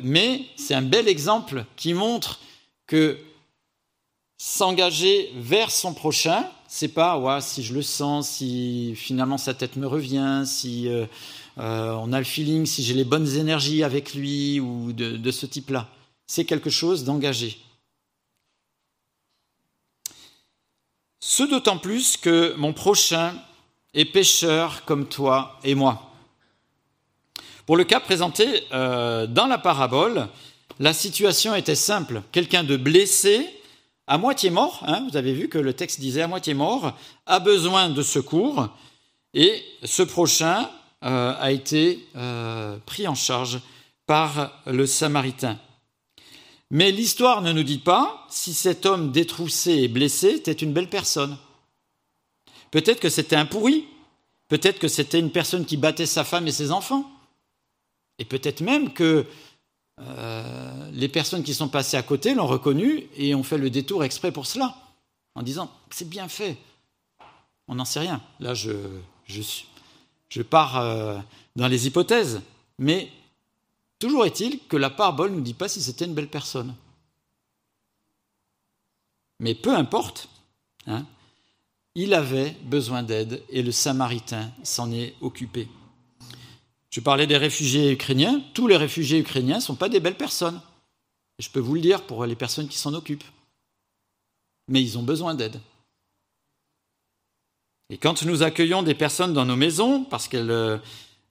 mais 0.02 0.46
c'est 0.56 0.74
un 0.74 0.82
bel 0.82 1.06
exemple 1.06 1.66
qui 1.76 1.92
montre 1.92 2.40
que 2.86 3.18
s'engager 4.44 5.32
vers 5.36 5.70
son 5.70 5.94
prochain, 5.94 6.50
c'est 6.66 6.88
pas 6.88 7.16
ouais, 7.16 7.40
si 7.40 7.62
je 7.62 7.72
le 7.74 7.80
sens, 7.80 8.28
si 8.28 8.92
finalement 8.96 9.38
sa 9.38 9.54
tête 9.54 9.76
me 9.76 9.86
revient, 9.86 10.42
si 10.44 10.88
euh, 10.88 11.06
euh, 11.58 11.92
on 11.92 12.12
a 12.12 12.18
le 12.18 12.24
feeling, 12.24 12.66
si 12.66 12.82
j'ai 12.82 12.94
les 12.94 13.04
bonnes 13.04 13.36
énergies 13.36 13.84
avec 13.84 14.14
lui 14.14 14.58
ou 14.58 14.92
de, 14.92 15.30
ce 15.30 15.46
type-là. 15.46 15.86
C'est 16.26 16.44
quelque 16.44 16.70
chose 16.70 17.04
d'engagé. 17.04 17.56
Ce 21.20 21.44
d'autant 21.44 21.78
plus 21.78 22.16
que 22.16 22.52
mon 22.56 22.72
prochain 22.72 23.36
est 23.94 24.06
pécheur 24.06 24.84
comme 24.86 25.06
toi 25.06 25.60
et 25.62 25.76
moi. 25.76 26.10
Pour 27.64 27.76
le 27.76 27.84
cas 27.84 28.00
présenté 28.00 28.64
euh, 28.72 29.28
dans 29.28 29.46
la 29.46 29.58
parabole, 29.58 30.26
la 30.80 30.92
situation 30.92 31.54
était 31.54 31.76
simple. 31.76 32.22
Quelqu'un 32.32 32.64
de 32.64 32.76
blessé 32.76 33.61
à 34.06 34.18
moitié 34.18 34.50
mort, 34.50 34.82
hein, 34.86 35.06
vous 35.08 35.16
avez 35.16 35.32
vu 35.32 35.48
que 35.48 35.58
le 35.58 35.74
texte 35.74 36.00
disait 36.00 36.22
à 36.22 36.28
moitié 36.28 36.54
mort, 36.54 36.96
a 37.26 37.38
besoin 37.38 37.88
de 37.88 38.02
secours, 38.02 38.68
et 39.34 39.62
ce 39.84 40.02
prochain 40.02 40.70
euh, 41.04 41.34
a 41.38 41.52
été 41.52 42.06
euh, 42.16 42.76
pris 42.84 43.06
en 43.08 43.14
charge 43.14 43.60
par 44.06 44.62
le 44.66 44.86
Samaritain. 44.86 45.58
Mais 46.70 46.90
l'histoire 46.90 47.42
ne 47.42 47.52
nous 47.52 47.62
dit 47.62 47.78
pas 47.78 48.26
si 48.30 48.54
cet 48.54 48.86
homme 48.86 49.12
détroussé 49.12 49.72
et 49.72 49.88
blessé 49.88 50.28
était 50.30 50.52
une 50.52 50.72
belle 50.72 50.88
personne. 50.88 51.36
Peut-être 52.70 53.00
que 53.00 53.10
c'était 53.10 53.36
un 53.36 53.46
pourri, 53.46 53.86
peut-être 54.48 54.78
que 54.78 54.88
c'était 54.88 55.20
une 55.20 55.30
personne 55.30 55.66
qui 55.66 55.76
battait 55.76 56.06
sa 56.06 56.24
femme 56.24 56.48
et 56.48 56.52
ses 56.52 56.72
enfants, 56.72 57.10
et 58.18 58.24
peut-être 58.24 58.62
même 58.62 58.92
que 58.92 59.26
euh, 60.08 60.90
les 60.92 61.08
personnes 61.08 61.42
qui 61.42 61.54
sont 61.54 61.68
passées 61.68 61.96
à 61.96 62.02
côté 62.02 62.34
l'ont 62.34 62.46
reconnu 62.46 63.06
et 63.16 63.34
ont 63.34 63.42
fait 63.42 63.58
le 63.58 63.70
détour 63.70 64.04
exprès 64.04 64.32
pour 64.32 64.46
cela, 64.46 64.76
en 65.34 65.42
disant 65.42 65.70
c'est 65.90 66.08
bien 66.08 66.28
fait. 66.28 66.56
On 67.68 67.76
n'en 67.76 67.84
sait 67.84 68.00
rien. 68.00 68.20
Là, 68.40 68.54
je, 68.54 68.72
je, 69.26 70.42
pars 70.42 70.78
euh, 70.78 71.18
dans 71.56 71.68
les 71.68 71.86
hypothèses, 71.86 72.40
mais 72.78 73.10
toujours 73.98 74.26
est-il 74.26 74.58
que 74.66 74.76
la 74.76 74.90
parabole 74.90 75.30
ne 75.30 75.36
nous 75.36 75.42
dit 75.42 75.54
pas 75.54 75.68
si 75.68 75.80
c'était 75.80 76.04
une 76.04 76.14
belle 76.14 76.28
personne. 76.28 76.74
Mais 79.38 79.54
peu 79.54 79.74
importe, 79.74 80.28
hein, 80.86 81.06
il 81.94 82.14
avait 82.14 82.50
besoin 82.64 83.02
d'aide 83.02 83.42
et 83.48 83.62
le 83.62 83.72
Samaritain 83.72 84.50
s'en 84.62 84.90
est 84.92 85.14
occupé. 85.20 85.68
Je 86.92 87.00
parlais 87.00 87.26
des 87.26 87.38
réfugiés 87.38 87.90
ukrainiens. 87.90 88.42
Tous 88.52 88.68
les 88.68 88.76
réfugiés 88.76 89.18
ukrainiens 89.18 89.56
ne 89.56 89.62
sont 89.62 89.74
pas 89.74 89.88
des 89.88 89.98
belles 89.98 90.16
personnes. 90.16 90.60
Je 91.38 91.48
peux 91.48 91.58
vous 91.58 91.74
le 91.74 91.80
dire 91.80 92.02
pour 92.02 92.26
les 92.26 92.36
personnes 92.36 92.68
qui 92.68 92.76
s'en 92.76 92.92
occupent. 92.92 93.24
Mais 94.68 94.82
ils 94.82 94.98
ont 94.98 95.02
besoin 95.02 95.34
d'aide. 95.34 95.58
Et 97.88 97.96
quand 97.96 98.22
nous 98.24 98.42
accueillons 98.42 98.82
des 98.82 98.94
personnes 98.94 99.32
dans 99.32 99.46
nos 99.46 99.56
maisons, 99.56 100.04
parce 100.04 100.28
qu'elles 100.28 100.50
euh, 100.50 100.76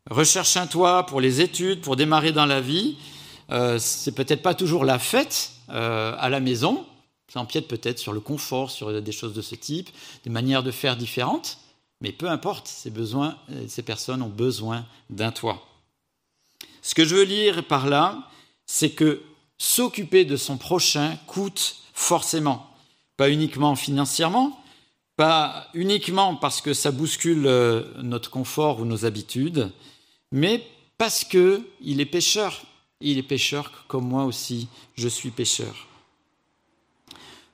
recherchent 0.09 0.57
un 0.57 0.65
toit 0.65 1.05
pour 1.05 1.21
les 1.21 1.41
études, 1.41 1.81
pour 1.81 1.95
démarrer 1.95 2.31
dans 2.31 2.47
la 2.47 2.59
vie, 2.59 2.97
euh, 3.51 3.77
c'est 3.77 4.13
peut-être 4.13 4.41
pas 4.41 4.55
toujours 4.55 4.83
la 4.83 4.97
fête 4.97 5.51
euh, 5.69 6.15
à 6.17 6.29
la 6.29 6.39
maison. 6.39 6.87
Ça 7.31 7.39
empiète 7.39 7.67
peut-être 7.67 7.99
sur 7.99 8.13
le 8.13 8.19
confort, 8.19 8.71
sur 8.71 8.99
des 8.99 9.11
choses 9.11 9.33
de 9.33 9.43
ce 9.43 9.53
type, 9.53 9.91
des 10.23 10.31
manières 10.31 10.63
de 10.63 10.71
faire 10.71 10.97
différentes. 10.97 11.60
Mais 12.01 12.11
peu 12.11 12.29
importe, 12.29 12.67
ces, 12.67 12.89
besoins, 12.89 13.37
ces 13.67 13.83
personnes 13.83 14.21
ont 14.21 14.29
besoin 14.29 14.85
d'un 15.09 15.31
toit. 15.31 15.67
Ce 16.81 16.95
que 16.95 17.05
je 17.05 17.15
veux 17.15 17.23
lire 17.23 17.63
par 17.67 17.87
là, 17.87 18.27
c'est 18.65 18.89
que 18.89 19.21
s'occuper 19.57 20.25
de 20.25 20.35
son 20.35 20.57
prochain 20.57 21.15
coûte 21.27 21.77
forcément, 21.93 22.67
pas 23.17 23.29
uniquement 23.29 23.75
financièrement, 23.75 24.59
pas 25.15 25.67
uniquement 25.75 26.35
parce 26.35 26.61
que 26.61 26.73
ça 26.73 26.89
bouscule 26.89 27.45
euh, 27.45 27.83
notre 28.01 28.31
confort 28.31 28.79
ou 28.79 28.85
nos 28.85 29.05
habitudes, 29.05 29.71
mais 30.31 30.65
parce 30.97 31.23
qu'il 31.23 32.01
est 32.01 32.05
pécheur. 32.05 32.63
Il 33.01 33.17
est 33.19 33.23
pécheur 33.23 33.85
comme 33.87 34.07
moi 34.07 34.25
aussi, 34.25 34.67
je 34.95 35.07
suis 35.07 35.29
pécheur. 35.29 35.87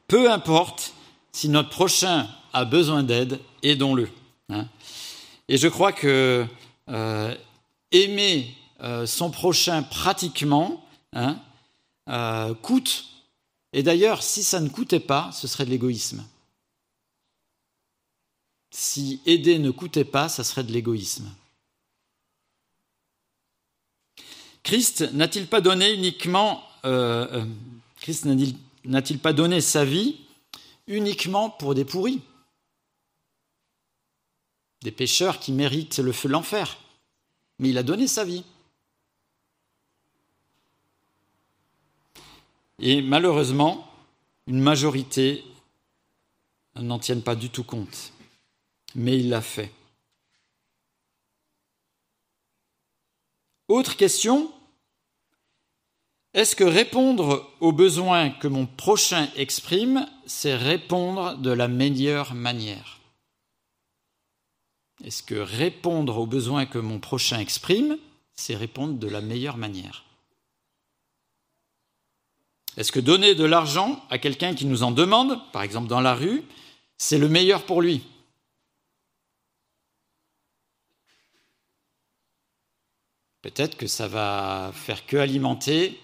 Peu 0.08 0.32
importe 0.32 0.94
si 1.34 1.50
notre 1.50 1.70
prochain 1.70 2.28
a 2.54 2.64
besoin 2.64 3.04
d'aide, 3.04 3.40
aidons-le. 3.64 4.10
Hein. 4.50 4.68
Et 5.48 5.58
je 5.58 5.68
crois 5.68 5.92
que 5.92 6.46
euh, 6.90 7.36
aimer 7.92 8.56
euh, 8.82 9.06
son 9.06 9.32
prochain 9.32 9.84
pratiquement 9.84 10.86
hein, 11.14 11.40
coûte. 12.62 13.06
Et 13.74 13.84
d'ailleurs, 13.84 14.24
si 14.24 14.44
ça 14.44 14.60
ne 14.60 14.70
coûtait 14.70 15.00
pas, 15.00 15.32
ce 15.32 15.48
serait 15.48 15.66
de 15.66 15.70
l'égoïsme. 15.70 16.26
Si 18.72 19.22
aider 19.26 19.60
ne 19.60 19.72
coûtait 19.72 20.06
pas, 20.06 20.30
ça 20.30 20.44
serait 20.44 20.64
de 20.64 20.72
l'égoïsme. 20.72 21.30
Christ 24.68 25.14
n'a-t-il 25.14 25.48
pas 25.48 25.62
donné 25.62 25.94
uniquement, 25.94 26.62
euh, 26.84 27.26
euh, 27.32 27.46
Christ 28.02 28.26
n'a-t-il 28.84 29.20
pas 29.20 29.32
donné 29.32 29.62
sa 29.62 29.86
vie 29.86 30.18
uniquement 30.88 31.50
pour 31.50 31.74
des 31.74 31.86
pourris, 31.86 32.20
des 34.82 34.92
pécheurs 34.92 35.40
qui 35.40 35.52
méritent 35.52 36.00
le 36.00 36.12
feu 36.12 36.28
de 36.28 36.34
l'enfer 36.34 36.78
Mais 37.60 37.70
il 37.70 37.78
a 37.78 37.84
donné 37.84 38.08
sa 38.08 38.24
vie. 38.24 38.44
Et 42.80 43.02
malheureusement, 43.02 43.92
une 44.46 44.62
majorité 44.62 45.44
n'en 46.76 47.00
tiennent 47.00 47.24
pas 47.24 47.36
du 47.36 47.50
tout 47.50 47.64
compte 47.64 48.14
mais 48.98 49.18
il 49.18 49.30
l'a 49.30 49.42
fait. 49.42 49.72
Autre 53.68 53.96
question, 53.96 54.52
est-ce 56.34 56.56
que 56.56 56.64
répondre 56.64 57.52
aux 57.60 57.72
besoins 57.72 58.30
que 58.30 58.48
mon 58.48 58.66
prochain 58.66 59.30
exprime, 59.36 60.08
c'est 60.26 60.56
répondre 60.56 61.38
de 61.38 61.52
la 61.52 61.68
meilleure 61.68 62.34
manière? 62.34 62.97
Est-ce 65.04 65.24
que 65.24 65.36
répondre 65.36 66.18
aux 66.18 66.26
besoins 66.26 66.66
que 66.66 66.80
mon 66.80 67.00
prochain 67.00 67.40
exprime, 67.40 67.98
c'est 68.34 68.56
répondre 68.56 68.96
de 68.96 69.08
la 69.08 69.22
meilleure 69.22 69.58
manière? 69.58 70.06
Est-ce 72.78 72.92
que 72.92 73.00
donner 73.00 73.34
de 73.34 73.44
l'argent 73.44 74.04
à 74.10 74.20
quelqu'un 74.20 74.54
qui 74.54 74.66
nous 74.66 74.84
en 74.84 74.92
demande, 74.92 75.40
par 75.52 75.64
exemple 75.64 75.88
dans 75.88 76.02
la 76.02 76.14
rue, 76.14 76.44
c'est 76.98 77.18
le 77.18 77.28
meilleur 77.28 77.66
pour 77.66 77.82
lui? 77.82 78.04
Peut-être 83.42 83.78
que 83.78 83.88
ça 83.88 84.08
va 84.08 84.72
faire 84.74 85.06
que 85.06 85.18
alimenter 85.18 86.00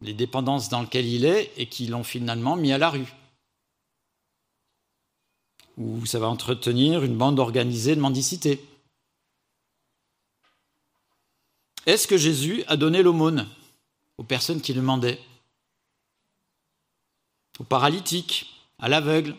les 0.00 0.14
dépendances 0.14 0.68
dans 0.68 0.82
lesquelles 0.82 1.06
il 1.06 1.24
est 1.24 1.52
et 1.56 1.66
qui 1.66 1.86
l'ont 1.86 2.04
finalement 2.04 2.56
mis 2.56 2.72
à 2.72 2.78
la 2.78 2.90
rue. 2.90 3.12
Ou 5.80 6.04
ça 6.04 6.18
va 6.18 6.28
entretenir 6.28 7.02
une 7.04 7.16
bande 7.16 7.40
organisée 7.40 7.96
de 7.96 8.00
mendicité. 8.00 8.62
Est-ce 11.86 12.06
que 12.06 12.18
Jésus 12.18 12.62
a 12.66 12.76
donné 12.76 13.02
l'aumône 13.02 13.48
aux 14.18 14.24
personnes 14.24 14.60
qui 14.60 14.74
demandaient 14.74 15.18
Aux 17.58 17.64
paralytiques, 17.64 18.68
à 18.78 18.90
l'aveugle? 18.90 19.34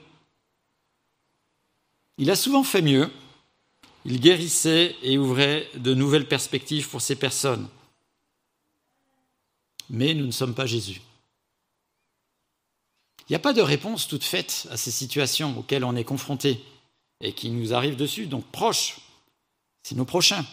Il 2.17 2.31
a 2.31 2.35
souvent 2.35 2.63
fait 2.63 2.81
mieux. 2.81 3.11
Il 4.03 4.19
guérissait 4.19 4.95
et 5.03 5.19
ouvrait 5.19 5.69
de 5.75 5.93
nouvelles 5.93 6.27
perspectives 6.27 6.89
pour 6.89 7.01
ces 7.01 7.15
personnes. 7.15 7.69
Mais 9.91 10.15
nous 10.15 10.25
ne 10.25 10.31
sommes 10.31 10.55
pas 10.55 10.65
Jésus. 10.65 11.01
Il 13.31 13.35
n'y 13.35 13.37
a 13.37 13.39
pas 13.39 13.53
de 13.53 13.61
réponse 13.61 14.09
toute 14.09 14.25
faite 14.25 14.67
à 14.71 14.75
ces 14.75 14.91
situations 14.91 15.57
auxquelles 15.57 15.85
on 15.85 15.95
est 15.95 16.03
confronté 16.03 16.61
et 17.21 17.31
qui 17.31 17.49
nous 17.49 17.73
arrivent 17.73 17.95
dessus, 17.95 18.25
donc 18.25 18.45
proches. 18.51 18.97
C'est 19.83 19.95
nos 19.95 20.03
prochains. 20.03 20.45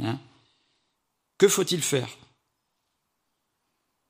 Hein. 0.00 0.18
que 1.36 1.48
faut-il 1.48 1.82
faire? 1.82 2.08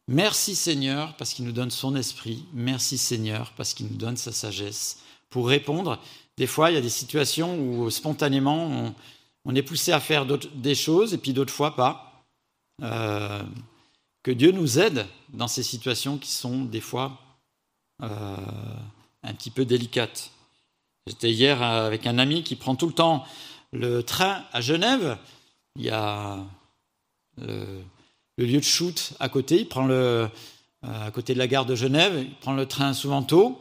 Merci 0.06 0.54
Seigneur 0.54 1.16
parce 1.16 1.34
qu'il 1.34 1.44
nous 1.44 1.50
donne 1.50 1.72
son 1.72 1.96
esprit. 1.96 2.44
Merci 2.52 2.98
Seigneur 2.98 3.52
parce 3.56 3.74
qu'il 3.74 3.88
nous 3.88 3.96
donne 3.96 4.16
sa 4.16 4.30
sagesse 4.30 5.00
pour 5.28 5.48
répondre 5.48 6.00
des 6.36 6.46
fois, 6.46 6.70
il 6.70 6.74
y 6.74 6.78
a 6.78 6.82
des 6.82 6.90
situations 6.90 7.58
où 7.58 7.90
spontanément, 7.90 8.94
on, 9.44 9.54
est 9.56 9.62
poussé 9.64 9.90
à 9.90 9.98
faire 9.98 10.24
des 10.24 10.76
choses 10.76 11.14
et 11.14 11.18
puis 11.18 11.32
d'autres 11.32 11.52
fois 11.52 11.74
pas. 11.74 12.24
Euh, 12.80 13.42
que 14.22 14.30
Dieu 14.30 14.52
nous 14.52 14.78
aide 14.78 15.04
dans 15.30 15.48
ces 15.48 15.64
situations 15.64 16.16
qui 16.16 16.30
sont 16.30 16.64
des 16.64 16.80
fois 16.80 17.23
un 18.00 19.34
petit 19.34 19.50
peu 19.50 19.64
délicates. 19.64 20.30
J'étais 21.06 21.30
hier 21.30 21.62
avec 21.62 22.06
un 22.06 22.18
ami 22.18 22.42
qui 22.42 22.56
prend 22.56 22.76
tout 22.76 22.86
le 22.86 22.92
temps 22.92 23.24
le 23.72 24.02
train 24.02 24.44
à 24.52 24.60
Genève. 24.60 25.18
Il 25.76 25.84
y 25.84 25.90
a 25.90 26.38
le, 27.38 27.84
lieu 28.38 28.58
de 28.58 28.64
shoot 28.64 29.14
à 29.20 29.28
côté. 29.28 29.60
Il 29.60 29.68
prend 29.68 29.86
le, 29.86 29.94
euh, 29.94 30.28
à 30.82 31.10
côté 31.10 31.34
de 31.34 31.38
la 31.38 31.46
gare 31.46 31.66
de 31.66 31.74
Genève. 31.74 32.14
Il 32.18 32.34
prend 32.36 32.52
le 32.52 32.66
train 32.66 32.94
souvent 32.94 33.22
tôt. 33.22 33.60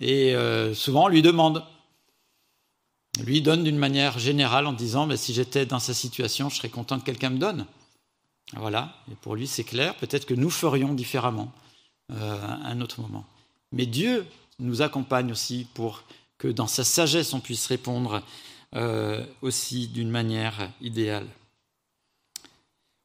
Et 0.00 0.34
souvent, 0.74 1.04
on 1.04 1.08
lui 1.08 1.22
demande 1.22 1.62
lui 3.20 3.42
donne 3.42 3.64
d'une 3.64 3.78
manière 3.78 4.18
générale 4.18 4.66
en 4.66 4.72
disant 4.72 5.06
mais 5.06 5.16
si 5.16 5.34
j'étais 5.34 5.66
dans 5.66 5.78
sa 5.78 5.94
situation, 5.94 6.48
je 6.48 6.56
serais 6.56 6.68
content 6.68 6.98
que 6.98 7.04
quelqu'un 7.04 7.30
me 7.30 7.38
donne. 7.38 7.66
Voilà, 8.54 8.96
et 9.10 9.14
pour 9.16 9.34
lui 9.34 9.46
c'est 9.46 9.64
clair, 9.64 9.94
peut-être 9.96 10.26
que 10.26 10.34
nous 10.34 10.50
ferions 10.50 10.94
différemment 10.94 11.52
euh, 12.10 12.40
à 12.42 12.68
un 12.68 12.80
autre 12.80 13.00
moment. 13.00 13.24
Mais 13.72 13.86
Dieu 13.86 14.26
nous 14.58 14.82
accompagne 14.82 15.32
aussi 15.32 15.66
pour 15.74 16.04
que 16.38 16.48
dans 16.48 16.66
sa 16.66 16.84
sagesse 16.84 17.32
on 17.32 17.40
puisse 17.40 17.66
répondre 17.66 18.22
euh, 18.74 19.24
aussi 19.42 19.88
d'une 19.88 20.10
manière 20.10 20.70
idéale. 20.80 21.28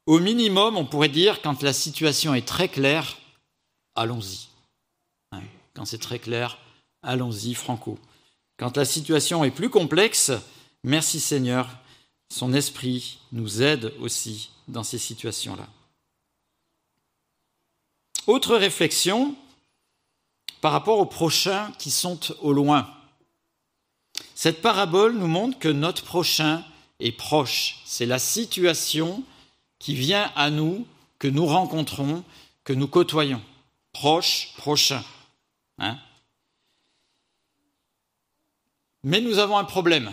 Au 0.06 0.20
minimum, 0.20 0.76
on 0.76 0.86
pourrait 0.86 1.08
dire 1.08 1.42
quand 1.42 1.62
la 1.62 1.72
situation 1.72 2.34
est 2.34 2.46
très 2.46 2.68
claire, 2.68 3.18
allons-y. 3.94 4.48
Quand 5.74 5.84
c'est 5.84 5.98
très 5.98 6.18
clair, 6.18 6.58
allons-y 7.02 7.54
franco. 7.54 7.98
Quand 8.56 8.76
la 8.76 8.84
situation 8.84 9.44
est 9.44 9.50
plus 9.50 9.70
complexe, 9.70 10.32
merci 10.82 11.20
Seigneur, 11.20 11.68
son 12.30 12.52
esprit 12.52 13.20
nous 13.32 13.62
aide 13.62 13.92
aussi 14.00 14.50
dans 14.66 14.82
ces 14.82 14.98
situations-là. 14.98 15.68
Autre 18.26 18.56
réflexion 18.56 19.36
par 20.60 20.72
rapport 20.72 20.98
aux 20.98 21.06
prochains 21.06 21.72
qui 21.78 21.90
sont 21.90 22.20
au 22.40 22.52
loin. 22.52 22.88
Cette 24.34 24.62
parabole 24.62 25.14
nous 25.14 25.26
montre 25.26 25.58
que 25.58 25.68
notre 25.68 26.04
prochain 26.04 26.64
est 27.00 27.12
proche. 27.12 27.80
C'est 27.84 28.06
la 28.06 28.18
situation 28.18 29.22
qui 29.78 29.94
vient 29.94 30.32
à 30.34 30.50
nous, 30.50 30.86
que 31.18 31.28
nous 31.28 31.46
rencontrons, 31.46 32.24
que 32.64 32.72
nous 32.72 32.88
côtoyons. 32.88 33.42
Proche, 33.92 34.52
prochain. 34.56 35.02
Hein 35.78 35.98
mais 39.04 39.20
nous 39.20 39.38
avons 39.38 39.56
un 39.56 39.64
problème. 39.64 40.12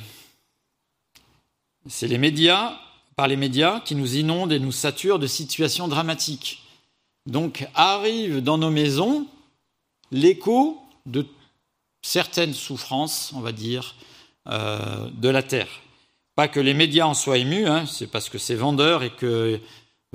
C'est 1.88 2.08
les 2.08 2.17
médias, 2.17 2.79
par 3.15 3.27
les 3.27 3.36
médias, 3.36 3.79
qui 3.81 3.95
nous 3.95 4.15
inondent 4.15 4.51
et 4.51 4.60
nous 4.60 4.71
saturent 4.71 5.19
de 5.19 5.27
situations 5.27 5.88
dramatiques. 5.88 6.63
Donc 7.25 7.67
arrive 7.73 8.41
dans 8.41 8.58
nos 8.58 8.69
maisons 8.69 9.27
l'écho 10.15 10.82
de 11.06 11.25
certaines 12.01 12.54
souffrances, 12.54 13.32
on 13.36 13.41
va 13.41 13.51
dire, 13.51 13.95
euh, 14.47 15.10
de 15.12 15.30
la 15.30 15.43
terre. 15.43 15.82
Pas 16.36 16.47
que 16.47 16.60
les 16.60 16.73
médias 16.73 17.06
en 17.06 17.13
soient 17.13 17.38
émus, 17.38 17.67
hein, 17.67 17.86
c'est 17.86 18.08
parce 18.08 18.30
que 18.30 18.38
c'est 18.38 18.56
vendeur 18.56 19.04
et 19.04 19.12
que 19.12 19.60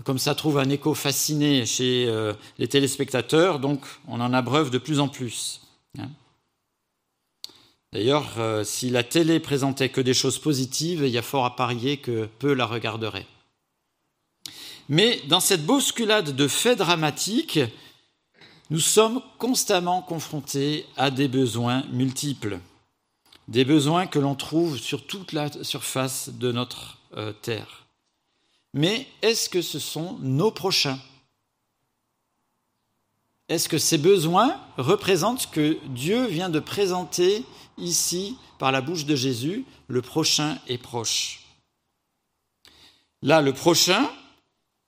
comme 0.05 0.19
ça 0.19 0.35
trouve 0.35 0.59
un 0.59 0.71
écho 0.71 0.95
fasciné 0.95 1.67
chez 1.67 2.07
euh, 2.09 2.33
les 2.59 2.69
téléspectateurs, 2.69 3.59
donc 3.59 3.85
on 4.09 4.21
en 4.21 4.33
abreuve 4.33 4.71
de 4.71 4.79
plus 4.79 4.99
en 4.99 5.09
plus. 5.09 5.61
Hein. 5.99 6.09
D'ailleurs, 7.93 8.39
euh, 8.39 8.65
si 8.65 8.89
la 8.89 9.03
télé 9.03 9.41
présentait 9.41 9.91
que 9.91 10.01
des 10.01 10.15
choses 10.15 10.39
positives, 10.39 11.03
il 11.05 11.11
y 11.11 11.19
a 11.19 11.23
fort 11.23 11.45
à 11.45 11.57
parier 11.57 11.99
que 11.99 12.29
peu 12.39 12.55
la 12.55 12.65
regarderaient. 12.65 13.27
Mais 14.89 15.21
dans 15.29 15.41
cette 15.41 15.67
bousculade 15.67 16.35
de 16.35 16.49
faits 16.49 16.79
dramatiques, 16.79 17.61
nous 18.71 18.79
sommes 18.79 19.21
constamment 19.39 20.01
confrontés 20.01 20.87
à 20.97 21.11
des 21.11 21.27
besoins 21.27 21.85
multiples, 21.91 22.61
des 23.49 23.65
besoins 23.65 24.07
que 24.07 24.21
l'on 24.21 24.37
trouve 24.37 24.79
sur 24.79 25.07
toute 25.07 25.33
la 25.33 25.51
surface 25.65 26.31
de 26.31 26.53
notre 26.53 26.99
euh, 27.17 27.33
terre. 27.33 27.87
Mais 28.73 29.09
est-ce 29.23 29.49
que 29.49 29.61
ce 29.61 29.81
sont 29.81 30.17
nos 30.21 30.53
prochains? 30.53 31.01
Est-ce 33.49 33.69
que 33.69 33.79
ces 33.79 33.99
besoins 33.99 34.61
représentent 34.77 35.41
ce 35.41 35.49
que 35.49 35.77
Dieu 35.89 36.27
vient 36.27 36.51
de 36.51 36.61
présenter 36.61 37.45
ici 37.77 38.37
par 38.61 38.71
la 38.71 38.81
bouche 38.81 39.05
de 39.05 39.17
Jésus 39.17 39.65
Le 39.89 40.03
prochain 40.03 40.59
est 40.69 40.79
proche? 40.79 41.41
Là, 43.23 43.41
le 43.41 43.53
prochain 43.53 44.09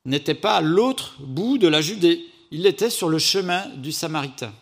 n'était 0.04 0.36
pas 0.36 0.56
à 0.56 0.60
l'autre 0.60 1.16
bout 1.18 1.58
de 1.58 1.66
la 1.66 1.80
Judée 1.80 2.24
il 2.52 2.66
était 2.66 2.90
sur 2.90 3.08
le 3.08 3.18
chemin 3.18 3.66
du 3.76 3.92
Samaritain. 3.92 4.52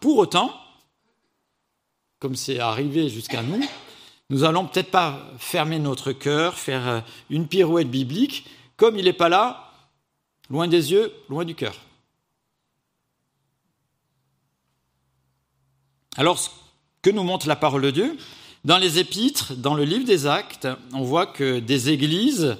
Pour 0.00 0.16
autant, 0.16 0.50
comme 2.18 2.36
c'est 2.36 2.58
arrivé 2.58 3.10
jusqu'à 3.10 3.42
nous, 3.42 3.60
nous 4.30 4.44
allons 4.44 4.66
peut-être 4.66 4.90
pas 4.90 5.30
fermer 5.38 5.78
notre 5.78 6.12
cœur, 6.12 6.58
faire 6.58 6.88
euh, 6.88 7.00
une 7.28 7.46
pirouette 7.46 7.90
biblique, 7.90 8.46
comme 8.78 8.96
il 8.96 9.04
n'est 9.04 9.12
pas 9.12 9.28
là, 9.28 9.72
loin 10.48 10.68
des 10.68 10.90
yeux, 10.90 11.12
loin 11.28 11.44
du 11.44 11.54
cœur. 11.54 11.76
Alors, 16.16 16.40
que 17.02 17.10
nous 17.10 17.22
montre 17.22 17.46
la 17.46 17.56
parole 17.56 17.82
de 17.82 17.90
Dieu 17.90 18.16
Dans 18.64 18.78
les 18.78 18.98
épîtres, 18.98 19.54
dans 19.54 19.74
le 19.74 19.84
livre 19.84 20.04
des 20.04 20.26
actes, 20.26 20.66
on 20.94 21.02
voit 21.02 21.26
que 21.26 21.58
des 21.60 21.90
églises 21.90 22.56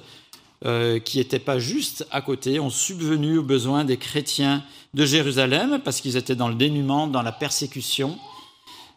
euh, 0.65 0.99
qui 0.99 1.19
n'étaient 1.19 1.39
pas 1.39 1.57
juste 1.57 2.05
à 2.11 2.21
côté, 2.21 2.59
ont 2.59 2.69
subvenu 2.69 3.37
aux 3.37 3.43
besoins 3.43 3.85
des 3.85 3.95
chrétiens 3.95 4.63
de 4.93 5.05
Jérusalem 5.05 5.79
parce 5.85 6.01
qu'ils 6.01 6.17
étaient 6.17 6.35
dans 6.35 6.49
le 6.49 6.55
dénuement, 6.55 7.07
dans 7.07 7.21
la 7.21 7.31
persécution. 7.31 8.17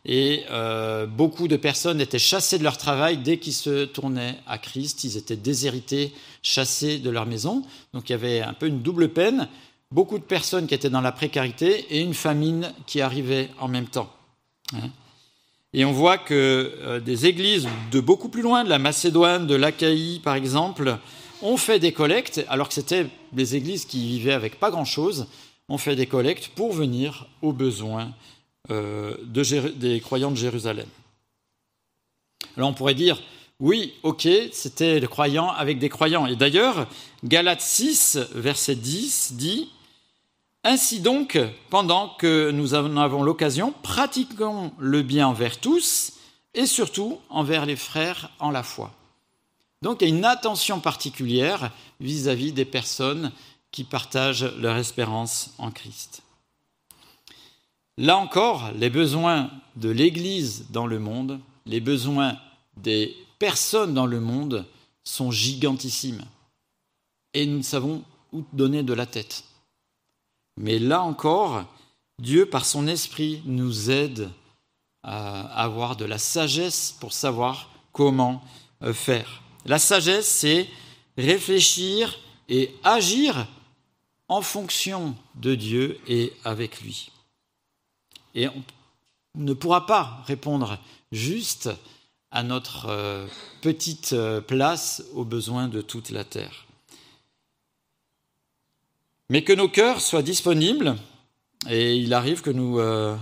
Et 0.04 0.42
euh, 0.50 1.06
beaucoup 1.06 1.46
de 1.46 1.56
personnes 1.56 2.00
étaient 2.00 2.18
chassées 2.18 2.58
de 2.58 2.64
leur 2.64 2.76
travail 2.76 3.18
dès 3.18 3.38
qu'ils 3.38 3.52
se 3.52 3.84
tournaient 3.84 4.38
à 4.48 4.58
Christ. 4.58 5.04
Ils 5.04 5.16
étaient 5.16 5.36
déshérités, 5.36 6.12
chassés 6.42 6.98
de 6.98 7.10
leur 7.10 7.26
maison. 7.26 7.62
Donc 7.94 8.10
il 8.10 8.12
y 8.12 8.16
avait 8.16 8.40
un 8.40 8.54
peu 8.54 8.66
une 8.66 8.82
double 8.82 9.10
peine. 9.10 9.48
Beaucoup 9.92 10.18
de 10.18 10.24
personnes 10.24 10.66
qui 10.66 10.74
étaient 10.74 10.90
dans 10.90 11.00
la 11.00 11.12
précarité 11.12 11.86
et 11.90 12.00
une 12.00 12.14
famine 12.14 12.72
qui 12.86 13.00
arrivait 13.00 13.50
en 13.60 13.68
même 13.68 13.86
temps. 13.86 14.12
Hein. 14.74 14.88
Et 15.74 15.84
on 15.84 15.92
voit 15.92 16.18
que 16.18 16.72
euh, 16.82 17.00
des 17.00 17.26
églises 17.26 17.68
de 17.92 18.00
beaucoup 18.00 18.28
plus 18.28 18.42
loin, 18.42 18.64
de 18.64 18.68
la 18.68 18.78
Macédoine, 18.78 19.46
de 19.46 19.54
l'Achaïe 19.54 20.20
par 20.24 20.34
exemple, 20.34 20.98
on 21.42 21.56
fait 21.56 21.78
des 21.78 21.92
collectes, 21.92 22.44
alors 22.48 22.68
que 22.68 22.74
c'était 22.74 23.06
des 23.32 23.56
églises 23.56 23.84
qui 23.84 24.06
vivaient 24.06 24.32
avec 24.32 24.58
pas 24.58 24.70
grand-chose, 24.70 25.26
on 25.68 25.78
fait 25.78 25.96
des 25.96 26.06
collectes 26.06 26.48
pour 26.54 26.72
venir 26.72 27.26
aux 27.42 27.52
besoins 27.52 28.12
euh, 28.70 29.16
des 29.76 30.00
croyants 30.00 30.30
de 30.30 30.36
Jérusalem. 30.36 30.88
Alors 32.56 32.70
on 32.70 32.74
pourrait 32.74 32.94
dire, 32.94 33.20
oui, 33.60 33.94
ok, 34.02 34.28
c'était 34.52 35.00
des 35.00 35.06
croyants 35.06 35.50
avec 35.50 35.78
des 35.78 35.88
croyants. 35.88 36.26
Et 36.26 36.36
d'ailleurs, 36.36 36.88
Galates 37.24 37.60
6, 37.60 38.18
verset 38.34 38.74
10 38.74 39.34
dit, 39.34 39.70
Ainsi 40.64 41.00
donc, 41.00 41.38
pendant 41.70 42.08
que 42.18 42.50
nous 42.50 42.74
en 42.74 42.96
avons 42.96 43.22
l'occasion, 43.22 43.72
pratiquons 43.82 44.72
le 44.78 45.02
bien 45.02 45.28
envers 45.28 45.58
tous 45.58 46.14
et 46.54 46.66
surtout 46.66 47.18
envers 47.30 47.66
les 47.66 47.76
frères 47.76 48.30
en 48.38 48.50
la 48.50 48.62
foi. 48.62 48.92
Donc 49.82 50.00
il 50.00 50.08
y 50.08 50.12
a 50.12 50.16
une 50.16 50.24
attention 50.24 50.80
particulière 50.80 51.72
vis-à-vis 52.00 52.52
des 52.52 52.64
personnes 52.64 53.32
qui 53.70 53.84
partagent 53.84 54.54
leur 54.58 54.76
espérance 54.76 55.54
en 55.58 55.70
Christ. 55.70 56.22
Là 57.98 58.16
encore, 58.16 58.70
les 58.72 58.90
besoins 58.90 59.50
de 59.76 59.90
l'Église 59.90 60.66
dans 60.70 60.86
le 60.86 60.98
monde, 60.98 61.40
les 61.66 61.80
besoins 61.80 62.38
des 62.76 63.16
personnes 63.38 63.92
dans 63.92 64.06
le 64.06 64.20
monde 64.20 64.66
sont 65.04 65.30
gigantissimes. 65.30 66.24
Et 67.34 67.44
nous 67.46 67.58
ne 67.58 67.62
savons 67.62 68.02
où 68.32 68.44
donner 68.52 68.82
de 68.82 68.92
la 68.92 69.06
tête. 69.06 69.44
Mais 70.56 70.78
là 70.78 71.02
encore, 71.02 71.64
Dieu, 72.18 72.46
par 72.46 72.64
son 72.64 72.86
esprit, 72.86 73.42
nous 73.46 73.90
aide 73.90 74.30
à 75.02 75.62
avoir 75.62 75.96
de 75.96 76.04
la 76.04 76.18
sagesse 76.18 76.96
pour 77.00 77.12
savoir 77.12 77.70
comment 77.92 78.42
euh, 78.82 78.92
faire. 78.92 79.42
La 79.64 79.78
sagesse, 79.78 80.28
c'est 80.28 80.68
réfléchir 81.16 82.18
et 82.48 82.74
agir 82.82 83.46
en 84.28 84.42
fonction 84.42 85.14
de 85.36 85.54
Dieu 85.54 86.00
et 86.08 86.32
avec 86.44 86.80
lui. 86.80 87.10
Et 88.34 88.48
on 88.48 88.62
ne 89.34 89.52
pourra 89.52 89.86
pas 89.86 90.22
répondre 90.26 90.78
juste 91.12 91.70
à 92.30 92.42
notre 92.42 92.86
euh, 92.88 93.26
petite 93.60 94.14
euh, 94.14 94.40
place 94.40 95.04
aux 95.14 95.24
besoins 95.24 95.68
de 95.68 95.82
toute 95.82 96.10
la 96.10 96.24
terre. 96.24 96.64
Mais 99.28 99.44
que 99.44 99.52
nos 99.52 99.68
cœurs 99.68 100.00
soient 100.00 100.22
disponibles, 100.22 100.96
et 101.68 101.96
il 101.96 102.12
arrive 102.14 102.40
que 102.40 102.50
nous 102.50 102.78
euh, 102.78 103.16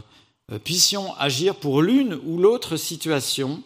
puissions 0.65 1.15
agir 1.17 1.57
pour 1.57 1.83
l'une 1.83 2.15
ou 2.25 2.39
l'autre 2.39 2.77
situation, 2.77 3.63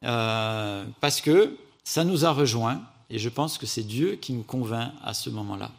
parce 0.00 1.20
que 1.20 1.56
ça 1.86 2.02
nous 2.02 2.24
a 2.24 2.32
rejoints 2.32 2.82
et 3.10 3.18
je 3.20 3.28
pense 3.28 3.58
que 3.58 3.64
c'est 3.64 3.84
Dieu 3.84 4.16
qui 4.16 4.32
nous 4.32 4.42
convainc 4.42 4.92
à 5.04 5.14
ce 5.14 5.30
moment-là. 5.30 5.70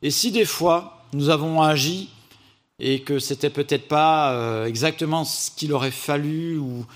Et 0.00 0.10
si 0.10 0.32
des 0.32 0.46
fois 0.46 1.04
nous 1.12 1.28
avons 1.28 1.60
agi 1.60 2.08
et 2.78 3.02
que 3.02 3.18
c'était 3.18 3.50
peut-être 3.50 3.86
pas 3.86 4.32
euh, 4.32 4.64
exactement 4.64 5.24
ce 5.24 5.50
qu'il 5.50 5.74
aurait 5.74 5.90
fallu 5.90 6.56
ou 6.56 6.86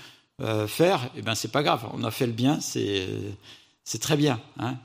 euh, 0.41 0.67
faire, 0.67 1.07
eh 1.15 1.21
ben 1.21 1.35
c'est 1.35 1.51
pas 1.51 1.61
grave, 1.61 1.87
on 1.93 2.03
a 2.03 2.09
fait 2.09 2.25
le 2.25 2.33
bien, 2.33 2.59
c'est 2.59 3.07
c'est 3.83 4.01
très 4.01 4.17
bien. 4.17 4.41
Hein. 4.57 4.75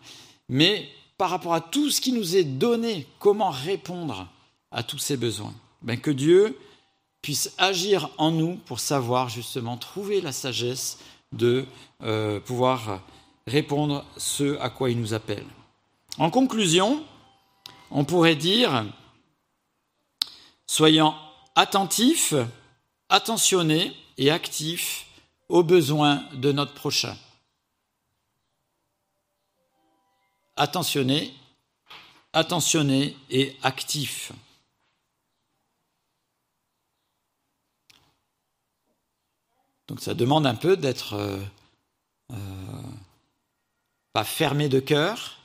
Mais 0.50 0.87
par 1.16 1.31
rapport 1.31 1.55
à 1.55 1.62
tout 1.62 1.88
ce 1.88 2.03
qui 2.03 2.12
nous 2.12 2.37
est 2.37 2.44
donné, 2.44 3.07
comment 3.18 3.50
répondre 3.50 4.29
à 4.70 4.83
tous 4.83 4.98
ces 4.98 5.16
besoins? 5.16 5.55
Ben 5.81 5.98
Que 5.98 6.11
Dieu 6.11 6.59
puisse 7.22 7.55
agir 7.57 8.11
en 8.18 8.33
nous 8.33 8.57
pour 8.66 8.81
savoir 8.81 9.31
justement 9.31 9.79
trouver 9.79 10.20
la 10.20 10.33
sagesse 10.33 10.98
de 11.33 11.64
euh, 12.03 12.38
pouvoir 12.40 13.00
répondre 13.51 14.05
ce 14.17 14.59
à 14.61 14.71
quoi 14.71 14.91
il 14.91 14.99
nous 14.99 15.13
appelle. 15.13 15.47
En 16.19 16.31
conclusion, 16.31 17.05
on 17.91 18.05
pourrait 18.05 18.37
dire, 18.37 18.85
soyons 20.67 21.15
attentifs, 21.55 22.35
attentionnés 23.09 23.95
et 24.17 24.31
actifs 24.31 25.07
aux 25.49 25.65
besoins 25.65 26.25
de 26.35 26.53
notre 26.53 26.75
prochain. 26.75 27.17
Attentionnés, 30.57 31.35
attentionnés 32.33 33.17
et 33.31 33.57
actifs. 33.63 34.33
Donc 39.89 40.01
ça 40.01 40.15
demande 40.15 40.47
un 40.47 40.55
peu 40.55 40.77
d'être 40.77 41.15
euh, 41.15 41.41
euh, 42.33 42.80
pas 44.12 44.25
fermé 44.25 44.68
de 44.68 44.81
cœur, 44.81 45.38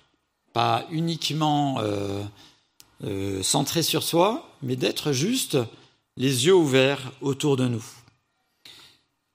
pas 0.54 0.86
uniquement 0.90 1.80
euh, 1.80 2.24
euh, 3.04 3.44
centré 3.44 3.84
sur 3.84 4.04
soi, 4.04 4.50
mais 4.62 4.76
d'être 4.76 5.12
juste 5.12 5.58
les 6.18 6.46
yeux 6.46 6.56
ouverts 6.56 7.12
autour 7.22 7.58
de 7.58 7.68
nous. 7.68 7.84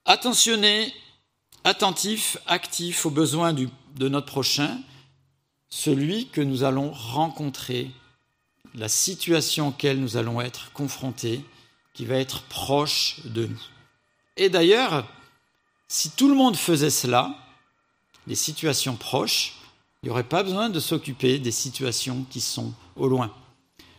Attentionné, 0.06 0.92
attentif, 1.64 2.38
actif 2.46 3.06
aux 3.06 3.10
besoins 3.10 3.52
de 3.52 4.08
notre 4.08 4.26
prochain, 4.26 4.80
celui 5.68 6.28
que 6.28 6.40
nous 6.40 6.64
allons 6.64 6.90
rencontrer, 6.90 7.90
la 8.74 8.88
situation 8.88 9.68
auquel 9.68 10.00
nous 10.00 10.16
allons 10.16 10.40
être 10.40 10.72
confrontés, 10.72 11.44
qui 11.92 12.04
va 12.04 12.16
être 12.16 12.42
proche 12.44 13.20
de 13.24 13.46
nous. 13.46 13.62
Et 14.36 14.48
d'ailleurs, 14.48 15.06
si 15.88 16.10
tout 16.10 16.28
le 16.28 16.34
monde 16.34 16.56
faisait 16.56 16.90
cela, 16.90 17.34
les 18.26 18.34
situations 18.34 18.96
proches, 18.96 19.54
il 20.02 20.06
n'y 20.06 20.10
aurait 20.10 20.24
pas 20.24 20.42
besoin 20.42 20.70
de 20.70 20.80
s'occuper 20.80 21.38
des 21.38 21.50
situations 21.50 22.24
qui 22.30 22.40
sont 22.40 22.72
au 22.96 23.08
loin. 23.08 23.32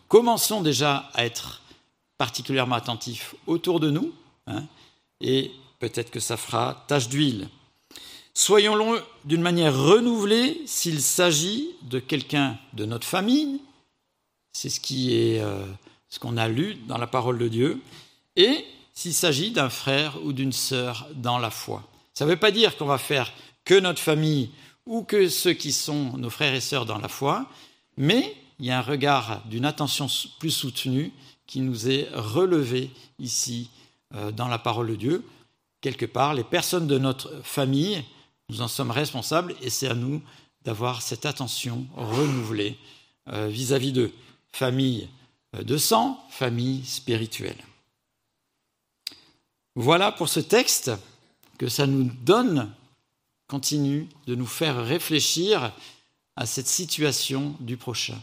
Commençons 0.08 0.62
déjà 0.62 1.10
à 1.14 1.26
être 1.26 1.62
particulièrement 2.18 2.76
attentifs 2.76 3.36
autour 3.48 3.80
de 3.80 3.90
nous, 3.90 4.14
hein, 4.48 4.66
et 5.22 5.52
peut-être 5.80 6.12
que 6.12 6.20
ça 6.20 6.38
fera 6.38 6.86
tache 6.88 7.10
d'huile. 7.10 7.50
Soyons-le 8.34 9.04
d'une 9.26 9.42
manière 9.42 9.78
renouvelée 9.78 10.62
s'il 10.66 11.02
s'agit 11.02 11.70
de 11.84 12.00
quelqu'un 12.00 12.58
de 12.74 12.86
notre 12.86 13.08
famille. 13.08 13.60
C'est 14.54 14.70
ce 14.70 14.80
qui 14.80 15.14
est 15.16 15.42
euh, 15.42 15.66
ce 16.10 16.20
qu'on 16.20 16.38
a 16.38 16.48
lu 16.48 16.76
dans 16.88 16.98
la 16.98 17.08
parole 17.08 17.38
de 17.38 17.48
Dieu. 17.48 17.82
Et 18.36 18.66
s'il 18.94 19.14
s'agit 19.14 19.52
d'un 19.52 19.70
frère 19.70 20.18
ou 20.24 20.32
d'une 20.34 20.54
sœur 20.54 21.08
dans 21.16 21.40
la 21.40 21.50
foi. 21.50 21.84
Ça 22.14 22.26
ne 22.26 22.30
veut 22.30 22.38
pas 22.38 22.52
dire 22.52 22.78
qu'on 22.78 22.86
va 22.86 22.98
faire 22.98 23.32
que 23.72 23.80
notre 23.80 24.02
famille 24.02 24.50
ou 24.86 25.02
que 25.02 25.30
ceux 25.30 25.54
qui 25.54 25.72
sont 25.72 26.18
nos 26.18 26.30
frères 26.30 26.54
et 26.54 26.60
sœurs 26.60 26.86
dans 26.86 26.98
la 26.98 27.08
foi, 27.08 27.50
mais 27.96 28.36
il 28.60 28.66
y 28.66 28.70
a 28.70 28.80
un 28.80 28.82
regard 28.82 29.42
d'une 29.46 29.64
attention 29.64 30.08
plus 30.40 30.52
soutenue 30.52 31.14
qui 31.48 31.62
nous 31.62 31.90
est 31.90 32.10
relevé 32.14 32.92
ici 33.18 33.70
euh, 34.14 34.30
dans 34.32 34.50
la 34.50 34.60
parole 34.60 34.90
de 34.90 34.96
Dieu. 34.96 35.26
Quelque 35.80 36.06
part, 36.06 36.34
les 36.34 36.44
personnes 36.44 36.86
de 36.86 36.98
notre 36.98 37.32
famille, 37.44 38.04
nous 38.50 38.62
en 38.62 38.68
sommes 38.68 38.92
responsables 38.92 39.56
et 39.62 39.70
c'est 39.70 39.88
à 39.88 39.94
nous 39.94 40.22
d'avoir 40.66 41.02
cette 41.02 41.26
attention 41.26 41.88
renouvelée 41.96 42.78
euh, 43.30 43.48
vis-à-vis 43.48 43.94
de 43.94 44.12
famille 44.52 45.08
euh, 45.56 45.64
de 45.64 45.78
sang, 45.78 46.22
famille 46.30 46.84
spirituelle. 46.84 47.64
Voilà 49.76 50.12
pour 50.12 50.28
ce 50.28 50.42
texte 50.42 50.92
que 51.58 51.70
ça 51.70 51.88
nous 51.88 52.12
donne, 52.26 52.70
continue 53.52 54.08
de 54.28 54.36
nous 54.36 54.48
faire 54.48 54.78
réfléchir 54.86 55.74
à 56.38 56.46
cette 56.46 56.68
situation 56.68 57.54
du 57.60 57.76
prochain. 57.76 58.18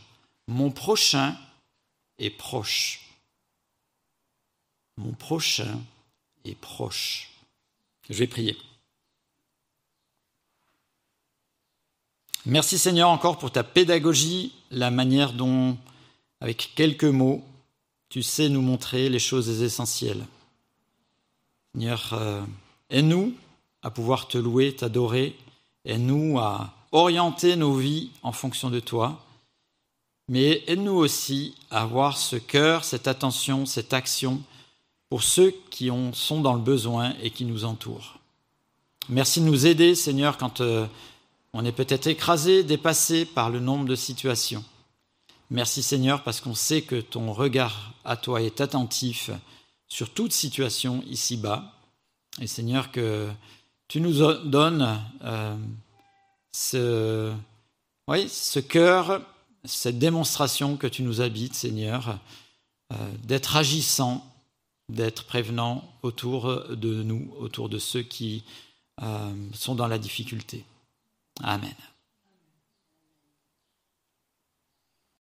Mon 0.47 0.71
prochain 0.71 1.37
est 2.19 2.31
proche. 2.31 3.11
Mon 4.97 5.13
prochain 5.13 5.83
est 6.47 6.55
proche. 6.55 7.29
Je 8.09 8.15
vais 8.15 8.27
prier. 8.27 8.57
Merci 12.47 12.79
Seigneur 12.79 13.11
encore 13.11 13.37
pour 13.37 13.53
ta 13.53 13.65
pédagogie, 13.65 14.55
la 14.71 14.91
manière 14.91 15.35
dont, 15.35 15.77
avec 16.41 16.73
quelques 16.75 17.05
mots, 17.05 17.45
tu 18.09 18.23
sais 18.23 18.49
nous 18.49 18.63
montrer 18.63 19.11
les 19.11 19.19
choses 19.19 19.63
essentielles. 19.63 20.25
Seigneur, 21.75 22.15
euh, 22.15 22.43
aide-nous 22.89 23.37
à 23.89 23.91
pouvoir 23.91 24.29
te 24.29 24.37
louer, 24.37 24.77
t'adorer, 24.77 25.35
aide-nous 25.87 26.39
à 26.39 26.75
orienter 26.93 27.57
nos 27.57 27.73
vies 27.73 28.11
en 28.23 28.33
fonction 28.33 28.69
de 28.69 28.81
toi, 28.81 29.25
mais 30.29 30.63
aide-nous 30.67 30.93
aussi 30.93 31.55
à 31.71 31.81
avoir 31.81 32.19
ce 32.19 32.37
cœur, 32.37 32.85
cette 32.85 33.09
attention, 33.09 33.65
cette 33.65 33.95
action 33.95 34.43
pour 35.09 35.23
ceux 35.23 35.55
qui 35.71 35.91
ont, 35.91 36.13
sont 36.13 36.43
dans 36.43 36.53
le 36.53 36.61
besoin 36.61 37.15
et 37.23 37.31
qui 37.31 37.47
nous 37.47 37.65
entourent. 37.65 38.19
Merci 39.09 39.41
de 39.41 39.47
nous 39.47 39.67
aider, 39.67 39.95
Seigneur, 39.95 40.37
quand 40.37 40.61
euh, 40.61 40.87
on 41.55 41.65
est 41.65 41.73
peut-être 41.73 42.09
écrasé, 42.09 42.65
dépassé 42.65 43.25
par 43.25 43.49
le 43.49 43.59
nombre 43.59 43.87
de 43.87 43.95
situations. 43.95 44.67
Merci, 45.49 45.83
Seigneur, 45.83 46.23
parce 46.25 46.43
qu'on 46.43 46.55
sait 46.55 46.83
que 46.83 47.01
ton 47.01 47.33
regard 47.33 47.95
à 48.05 48.19
toi 48.19 48.43
est 48.43 48.61
attentif 48.61 49.31
sur 49.87 50.11
toute 50.11 50.35
situation 50.35 51.03
ici-bas. 51.09 51.73
Et 52.39 52.47
Seigneur, 52.47 52.93
que 52.93 53.31
tu 53.89 54.01
nous 54.01 54.35
donnes 54.45 55.01
euh, 55.25 55.57
ce, 56.53 57.33
oui, 58.07 58.29
ce 58.29 58.61
cœur, 58.61 59.23
cette 59.65 59.99
démonstration 59.99 60.77
que 60.77 60.87
tu 60.87 61.03
nous 61.03 61.21
habites, 61.21 61.55
Seigneur, 61.55 62.19
euh, 62.93 62.97
d'être 63.25 63.57
agissant 63.57 64.25
d'être 64.89 65.25
prévenant 65.25 65.85
autour 66.03 66.65
de 66.71 67.03
nous, 67.03 67.31
autour 67.39 67.69
de 67.69 67.79
ceux 67.79 68.03
qui 68.03 68.45
euh, 69.03 69.35
sont 69.53 69.75
dans 69.75 69.87
la 69.87 69.99
difficulté. 69.99 70.65
Amen. 71.43 71.75